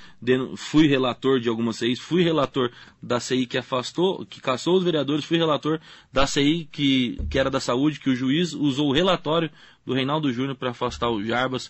Fui 0.56 0.88
relator 0.88 1.40
de 1.40 1.50
algumas 1.50 1.78
CIs, 1.78 2.00
fui 2.00 2.24
relator 2.24 2.72
da 3.02 3.20
CI 3.20 3.46
que 3.46 3.58
afastou, 3.58 4.26
que 4.26 4.40
caçou 4.42 4.78
os 4.78 4.84
vereadores, 4.84 5.26
fui 5.26 5.38
relator 5.38 5.80
da 6.12 6.26
CI 6.26 6.68
que, 6.72 7.18
que 7.30 7.38
era 7.38 7.50
da 7.50 7.60
saúde, 7.60 8.00
que 8.00 8.10
o 8.10 8.16
juiz 8.16 8.54
usou 8.54 8.90
o 8.90 8.94
relatório 8.94 9.50
do 9.86 9.94
Reinaldo 9.94 10.32
Júnior 10.32 10.56
para 10.56 10.72
afastar 10.72 11.10
o 11.10 11.24
Jarbas. 11.24 11.70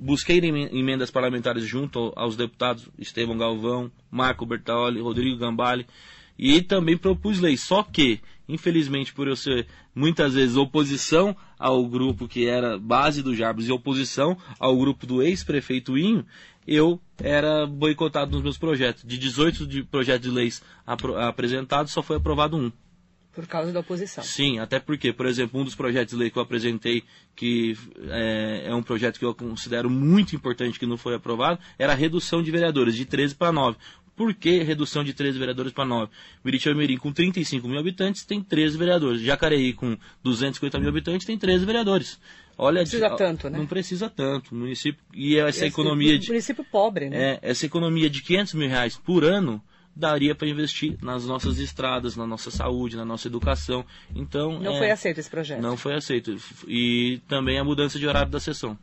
Busquei 0.00 0.38
emen- 0.38 0.68
emendas 0.72 1.10
parlamentares 1.10 1.64
junto 1.64 1.98
ao- 1.98 2.12
aos 2.16 2.36
deputados 2.36 2.88
Estevão 2.98 3.36
Galvão, 3.36 3.90
Marco 4.10 4.46
Bertoli, 4.46 5.00
Rodrigo 5.00 5.36
Gambale 5.38 5.86
e 6.38 6.62
também 6.62 6.96
propus 6.96 7.38
leis. 7.40 7.60
Só 7.62 7.82
que, 7.82 8.20
infelizmente, 8.48 9.12
por 9.12 9.28
eu 9.28 9.36
ser 9.36 9.66
muitas 9.94 10.34
vezes 10.34 10.56
oposição 10.56 11.36
ao 11.58 11.86
grupo 11.86 12.26
que 12.26 12.46
era 12.46 12.78
base 12.78 13.22
do 13.22 13.34
Jarbas 13.34 13.68
e 13.68 13.72
oposição 13.72 14.36
ao 14.58 14.76
grupo 14.78 15.06
do 15.06 15.22
ex-prefeito 15.22 15.98
Inho, 15.98 16.24
eu 16.66 17.00
era 17.18 17.66
boicotado 17.66 18.30
nos 18.32 18.42
meus 18.42 18.56
projetos. 18.56 19.02
De 19.04 19.18
18 19.18 19.66
de 19.66 19.82
projetos 19.82 20.28
de 20.28 20.34
leis 20.34 20.62
apresentados, 20.86 21.92
só 21.92 22.02
foi 22.02 22.16
aprovado 22.16 22.56
um. 22.56 22.70
Por 23.32 23.46
causa 23.46 23.72
da 23.72 23.80
oposição. 23.80 24.24
Sim, 24.24 24.58
até 24.58 24.80
porque, 24.80 25.12
por 25.12 25.24
exemplo, 25.26 25.60
um 25.60 25.64
dos 25.64 25.74
projetos 25.76 26.14
de 26.14 26.20
lei 26.20 26.30
que 26.30 26.36
eu 26.36 26.42
apresentei, 26.42 27.04
que 27.36 27.76
é, 28.08 28.64
é 28.66 28.74
um 28.74 28.82
projeto 28.82 29.18
que 29.18 29.24
eu 29.24 29.34
considero 29.34 29.88
muito 29.88 30.34
importante 30.34 30.78
que 30.78 30.86
não 30.86 30.96
foi 30.96 31.14
aprovado, 31.14 31.58
era 31.78 31.92
a 31.92 31.96
redução 31.96 32.42
de 32.42 32.50
vereadores, 32.50 32.94
de 32.96 33.04
13 33.04 33.34
para 33.36 33.52
9. 33.52 33.76
Por 34.16 34.34
que 34.34 34.62
redução 34.62 35.02
de 35.02 35.14
13 35.14 35.38
vereadores 35.38 35.72
para 35.72 35.84
9? 35.86 36.10
Biritiba 36.44 36.74
Mirim, 36.74 36.98
com 36.98 37.10
35 37.12 37.66
mil 37.68 37.78
habitantes, 37.78 38.24
tem 38.26 38.42
13 38.42 38.76
vereadores. 38.76 39.22
Jacareí, 39.22 39.72
com 39.72 39.96
250 40.22 40.78
mil 40.78 40.88
habitantes, 40.90 41.26
tem 41.26 41.38
13 41.38 41.64
vereadores. 41.64 42.20
Olha, 42.58 42.82
Precisa 42.82 43.06
a- 43.06 43.16
tanto, 43.16 43.48
né? 43.48 43.56
Não 43.58 43.66
precisa 43.66 44.10
tanto. 44.10 44.52
O 44.52 44.54
município, 44.56 45.00
e 45.14 45.36
essa 45.38 45.48
Esse 45.60 45.66
economia 45.66 46.18
de, 46.18 46.28
Município 46.28 46.62
pobre, 46.64 47.08
né? 47.08 47.34
é, 47.34 47.38
essa 47.42 47.64
economia 47.64 48.10
de 48.10 48.20
500 48.20 48.52
mil 48.54 48.68
reais 48.68 48.98
por 48.98 49.24
ano 49.24 49.62
daria 50.00 50.34
para 50.34 50.48
investir 50.48 50.96
nas 51.02 51.24
nossas 51.26 51.58
estradas, 51.58 52.16
na 52.16 52.26
nossa 52.26 52.50
saúde, 52.50 52.96
na 52.96 53.04
nossa 53.04 53.28
educação. 53.28 53.84
Então 54.14 54.58
Não 54.58 54.74
é, 54.74 54.78
foi 54.78 54.90
aceito 54.90 55.18
esse 55.18 55.30
projeto. 55.30 55.60
Não 55.60 55.76
foi 55.76 55.94
aceito. 55.94 56.36
E 56.66 57.20
também 57.28 57.58
a 57.58 57.64
mudança 57.64 57.98
de 57.98 58.06
horário 58.06 58.30
da 58.30 58.40
sessão. 58.40 58.76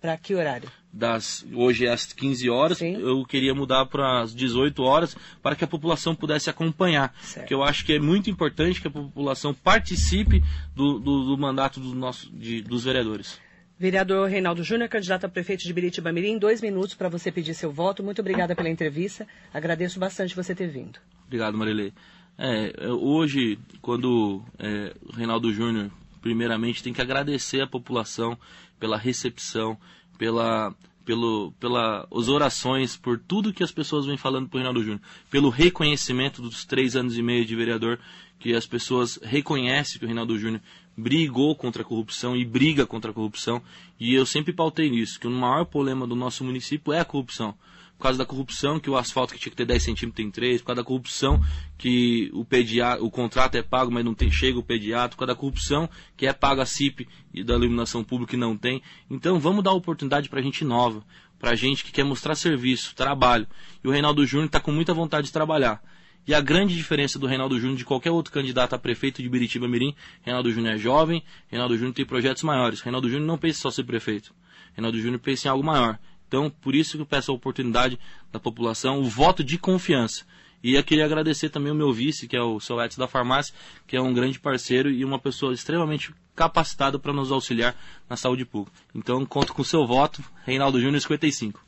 Para 0.00 0.16
que 0.16 0.34
horário? 0.34 0.70
Das, 0.92 1.44
hoje 1.52 1.86
é 1.86 1.92
às 1.92 2.12
15 2.12 2.48
horas, 2.48 2.78
Sim. 2.78 2.94
eu 2.94 3.24
queria 3.24 3.52
mudar 3.54 3.84
para 3.86 4.22
as 4.22 4.34
18 4.34 4.80
horas 4.82 5.16
para 5.42 5.56
que 5.56 5.64
a 5.64 5.66
população 5.66 6.14
pudesse 6.14 6.48
acompanhar. 6.48 7.12
Certo. 7.20 7.40
Porque 7.40 7.54
eu 7.54 7.62
acho 7.62 7.84
que 7.84 7.92
é 7.92 7.98
muito 7.98 8.30
importante 8.30 8.80
que 8.80 8.86
a 8.86 8.90
população 8.90 9.52
participe 9.52 10.42
do, 10.74 11.00
do, 11.00 11.24
do 11.24 11.36
mandato 11.36 11.80
do 11.80 11.94
nosso, 11.94 12.30
de, 12.30 12.62
dos 12.62 12.84
vereadores. 12.84 13.40
Vereador 13.78 14.28
Reinaldo 14.28 14.64
Júnior, 14.64 14.88
candidato 14.88 15.24
a 15.24 15.28
prefeito 15.28 15.62
de 15.62 15.72
Biritiba 15.72 16.10
Mirim, 16.10 16.36
dois 16.36 16.60
minutos 16.60 16.96
para 16.96 17.08
você 17.08 17.30
pedir 17.30 17.54
seu 17.54 17.70
voto. 17.70 18.02
Muito 18.02 18.20
obrigada 18.20 18.56
pela 18.56 18.68
entrevista. 18.68 19.24
Agradeço 19.54 20.00
bastante 20.00 20.34
você 20.34 20.52
ter 20.52 20.66
vindo. 20.66 20.98
Obrigado, 21.26 21.56
Marilei. 21.56 21.92
É, 22.36 22.72
é, 22.76 22.88
hoje, 22.88 23.56
quando 23.80 24.42
é, 24.58 24.92
o 25.06 25.12
Reinaldo 25.12 25.52
Júnior, 25.52 25.92
primeiramente, 26.20 26.82
tem 26.82 26.92
que 26.92 27.00
agradecer 27.00 27.60
a 27.60 27.68
população 27.68 28.36
pela 28.80 28.98
recepção, 28.98 29.78
pela, 30.18 30.74
pelo, 31.04 31.52
pela 31.60 32.04
as 32.12 32.26
orações, 32.26 32.96
por 32.96 33.16
tudo 33.16 33.52
que 33.52 33.62
as 33.62 33.70
pessoas 33.70 34.06
vêm 34.06 34.16
falando 34.16 34.48
para 34.48 34.56
o 34.56 34.58
Reinaldo 34.58 34.82
Júnior, 34.82 35.00
pelo 35.30 35.50
reconhecimento 35.50 36.42
dos 36.42 36.64
três 36.64 36.96
anos 36.96 37.16
e 37.16 37.22
meio 37.22 37.44
de 37.44 37.54
vereador, 37.54 38.00
que 38.40 38.54
as 38.54 38.66
pessoas 38.66 39.20
reconhecem 39.22 40.00
que 40.00 40.04
o 40.04 40.08
Reinaldo 40.08 40.36
Júnior 40.36 40.62
brigou 40.98 41.54
contra 41.54 41.82
a 41.82 41.84
corrupção 41.84 42.36
e 42.36 42.44
briga 42.44 42.84
contra 42.84 43.12
a 43.12 43.14
corrupção, 43.14 43.62
e 43.98 44.12
eu 44.12 44.26
sempre 44.26 44.52
pautei 44.52 44.90
nisso, 44.90 45.20
que 45.20 45.28
o 45.28 45.30
maior 45.30 45.64
problema 45.64 46.06
do 46.06 46.16
nosso 46.16 46.42
município 46.44 46.92
é 46.92 46.98
a 46.98 47.04
corrupção 47.04 47.54
por 47.98 48.04
causa 48.04 48.18
da 48.18 48.24
corrupção, 48.24 48.78
que 48.78 48.88
o 48.88 48.96
asfalto 48.96 49.34
que 49.34 49.40
tinha 49.40 49.50
que 49.50 49.56
ter 49.56 49.66
10 49.66 49.82
centímetros 49.82 50.16
tem 50.16 50.30
3, 50.30 50.60
por 50.60 50.68
causa 50.68 50.82
da 50.82 50.86
corrupção, 50.86 51.42
que 51.76 52.30
o, 52.32 52.44
pediatra, 52.44 53.04
o 53.04 53.10
contrato 53.10 53.56
é 53.56 53.62
pago, 53.62 53.90
mas 53.90 54.04
não 54.04 54.14
tem, 54.14 54.30
chega 54.30 54.56
o 54.56 54.62
pediatra, 54.62 55.10
por 55.10 55.18
causa 55.18 55.34
da 55.34 55.38
corrupção, 55.38 55.90
que 56.16 56.24
é 56.24 56.32
paga 56.32 56.62
a 56.62 56.66
CIP 56.66 57.08
e 57.34 57.42
da 57.42 57.54
iluminação 57.54 58.04
pública 58.04 58.36
e 58.36 58.38
não 58.38 58.56
tem. 58.56 58.80
Então 59.10 59.40
vamos 59.40 59.64
dar 59.64 59.72
oportunidade 59.72 60.28
para 60.28 60.40
gente 60.40 60.64
nova, 60.64 61.02
para 61.40 61.56
gente 61.56 61.84
que 61.84 61.90
quer 61.90 62.04
mostrar 62.04 62.36
serviço, 62.36 62.94
trabalho. 62.94 63.48
E 63.82 63.88
o 63.88 63.90
Reinaldo 63.90 64.24
Júnior 64.24 64.46
está 64.46 64.60
com 64.60 64.70
muita 64.70 64.94
vontade 64.94 65.26
de 65.26 65.32
trabalhar. 65.32 65.82
E 66.28 66.34
a 66.34 66.42
grande 66.42 66.76
diferença 66.76 67.18
do 67.18 67.26
Reinaldo 67.26 67.58
Júnior 67.58 67.78
de 67.78 67.86
qualquer 67.86 68.10
outro 68.10 68.30
candidato 68.30 68.74
a 68.74 68.78
prefeito 68.78 69.22
de 69.22 69.28
Biritiba 69.30 69.66
Mirim, 69.66 69.94
Reinaldo 70.20 70.52
Júnior 70.52 70.74
é 70.74 70.76
jovem, 70.76 71.24
Reinaldo 71.48 71.74
Júnior 71.74 71.94
tem 71.94 72.04
projetos 72.04 72.42
maiores. 72.42 72.82
Reinaldo 72.82 73.08
Júnior 73.08 73.26
não 73.26 73.38
pensa 73.38 73.60
só 73.60 73.70
ser 73.70 73.84
prefeito. 73.84 74.34
Reinaldo 74.74 75.00
Júnior 75.00 75.20
pensa 75.20 75.48
em 75.48 75.50
algo 75.50 75.64
maior. 75.64 75.98
Então, 76.26 76.50
por 76.50 76.74
isso 76.74 76.98
que 76.98 77.02
eu 77.02 77.06
peço 77.06 77.32
a 77.32 77.34
oportunidade 77.34 77.98
da 78.30 78.38
população, 78.38 79.00
o 79.00 79.04
voto 79.04 79.42
de 79.42 79.56
confiança. 79.56 80.26
E 80.62 80.74
eu 80.74 80.84
queria 80.84 81.06
agradecer 81.06 81.48
também 81.48 81.72
o 81.72 81.74
meu 81.74 81.94
vice, 81.94 82.28
que 82.28 82.36
é 82.36 82.42
o 82.42 82.60
seu 82.60 82.78
Edson 82.78 83.00
da 83.00 83.08
Farmácia, 83.08 83.54
que 83.86 83.96
é 83.96 84.02
um 84.02 84.12
grande 84.12 84.38
parceiro 84.38 84.90
e 84.90 85.06
uma 85.06 85.18
pessoa 85.18 85.54
extremamente 85.54 86.12
capacitada 86.36 86.98
para 86.98 87.14
nos 87.14 87.32
auxiliar 87.32 87.74
na 88.06 88.16
saúde 88.16 88.44
pública. 88.44 88.76
Então, 88.94 89.24
conto 89.24 89.54
com 89.54 89.62
o 89.62 89.64
seu 89.64 89.86
voto, 89.86 90.22
Reinaldo 90.44 90.78
Júnior 90.78 91.00
55. 91.00 91.67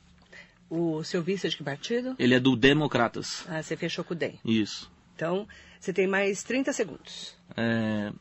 O 0.70 1.02
seu 1.02 1.20
vice 1.20 1.48
é 1.48 1.50
de 1.50 1.56
que 1.56 1.64
partido? 1.64 2.14
Ele 2.16 2.33
é 2.33 2.38
do 2.38 2.54
Democratas. 2.54 3.44
Ah, 3.48 3.61
você 3.61 3.76
fechou 3.76 4.04
com 4.04 4.14
o 4.14 4.16
DEM. 4.16 4.38
Isso. 4.44 4.88
Então, 5.16 5.46
você 5.80 5.92
tem 5.92 6.06
mais 6.06 6.44
30 6.44 6.72
segundos. 6.72 7.35
É, 7.56 8.12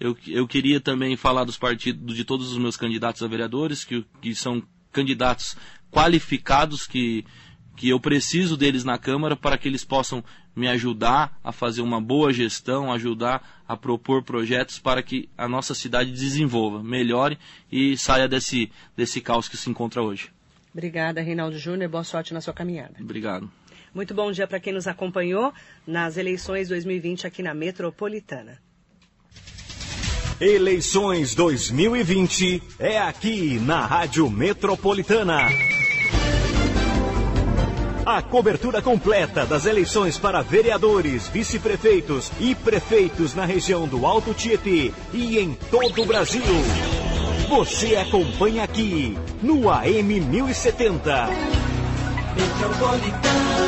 eu, 0.00 0.16
eu 0.26 0.48
queria 0.48 0.80
também 0.80 1.16
falar 1.16 1.44
dos 1.44 1.58
partidos, 1.58 2.16
de 2.16 2.24
todos 2.24 2.50
os 2.50 2.58
meus 2.58 2.78
candidatos 2.78 3.22
a 3.22 3.28
vereadores, 3.28 3.84
que, 3.84 4.06
que 4.22 4.34
são 4.34 4.62
candidatos 4.90 5.54
qualificados, 5.92 6.86
que, 6.86 7.26
que 7.76 7.90
eu 7.90 8.00
preciso 8.00 8.56
deles 8.56 8.84
na 8.84 8.96
Câmara 8.96 9.36
para 9.36 9.58
que 9.58 9.68
eles 9.68 9.84
possam 9.84 10.24
me 10.56 10.66
ajudar 10.66 11.38
a 11.44 11.52
fazer 11.52 11.82
uma 11.82 12.00
boa 12.00 12.32
gestão, 12.32 12.92
ajudar 12.92 13.62
a 13.68 13.76
propor 13.76 14.22
projetos 14.22 14.78
para 14.78 15.02
que 15.02 15.28
a 15.36 15.46
nossa 15.46 15.74
cidade 15.74 16.10
desenvolva, 16.10 16.82
melhore 16.82 17.38
e 17.70 17.96
saia 17.96 18.26
desse, 18.26 18.72
desse 18.96 19.20
caos 19.20 19.46
que 19.46 19.56
se 19.56 19.68
encontra 19.68 20.02
hoje. 20.02 20.30
Obrigada, 20.72 21.20
Reinaldo 21.20 21.58
Júnior. 21.58 21.90
Boa 21.90 22.04
sorte 22.04 22.34
na 22.34 22.40
sua 22.40 22.54
caminhada. 22.54 22.94
Obrigado. 23.00 23.50
Muito 23.94 24.14
bom 24.14 24.30
dia 24.30 24.46
para 24.46 24.60
quem 24.60 24.72
nos 24.72 24.86
acompanhou 24.86 25.52
nas 25.86 26.16
eleições 26.16 26.68
2020 26.68 27.26
aqui 27.26 27.42
na 27.42 27.54
Metropolitana. 27.54 28.58
Eleições 30.40 31.34
2020 31.34 32.62
é 32.78 32.98
aqui 32.98 33.58
na 33.58 33.84
Rádio 33.84 34.30
Metropolitana. 34.30 35.48
A 38.06 38.22
cobertura 38.22 38.80
completa 38.80 39.44
das 39.44 39.66
eleições 39.66 40.16
para 40.16 40.40
vereadores, 40.40 41.28
vice-prefeitos 41.28 42.30
e 42.40 42.54
prefeitos 42.54 43.34
na 43.34 43.44
região 43.44 43.86
do 43.88 44.06
Alto 44.06 44.32
Tietê 44.32 44.92
e 45.12 45.38
em 45.38 45.54
todo 45.70 46.02
o 46.02 46.06
Brasil. 46.06 46.42
Você 47.48 47.96
acompanha 47.96 48.62
aqui 48.64 49.16
no 49.42 49.70
AM 49.70 50.20
1070. 50.20 51.28
Metropolitana. 52.36 53.67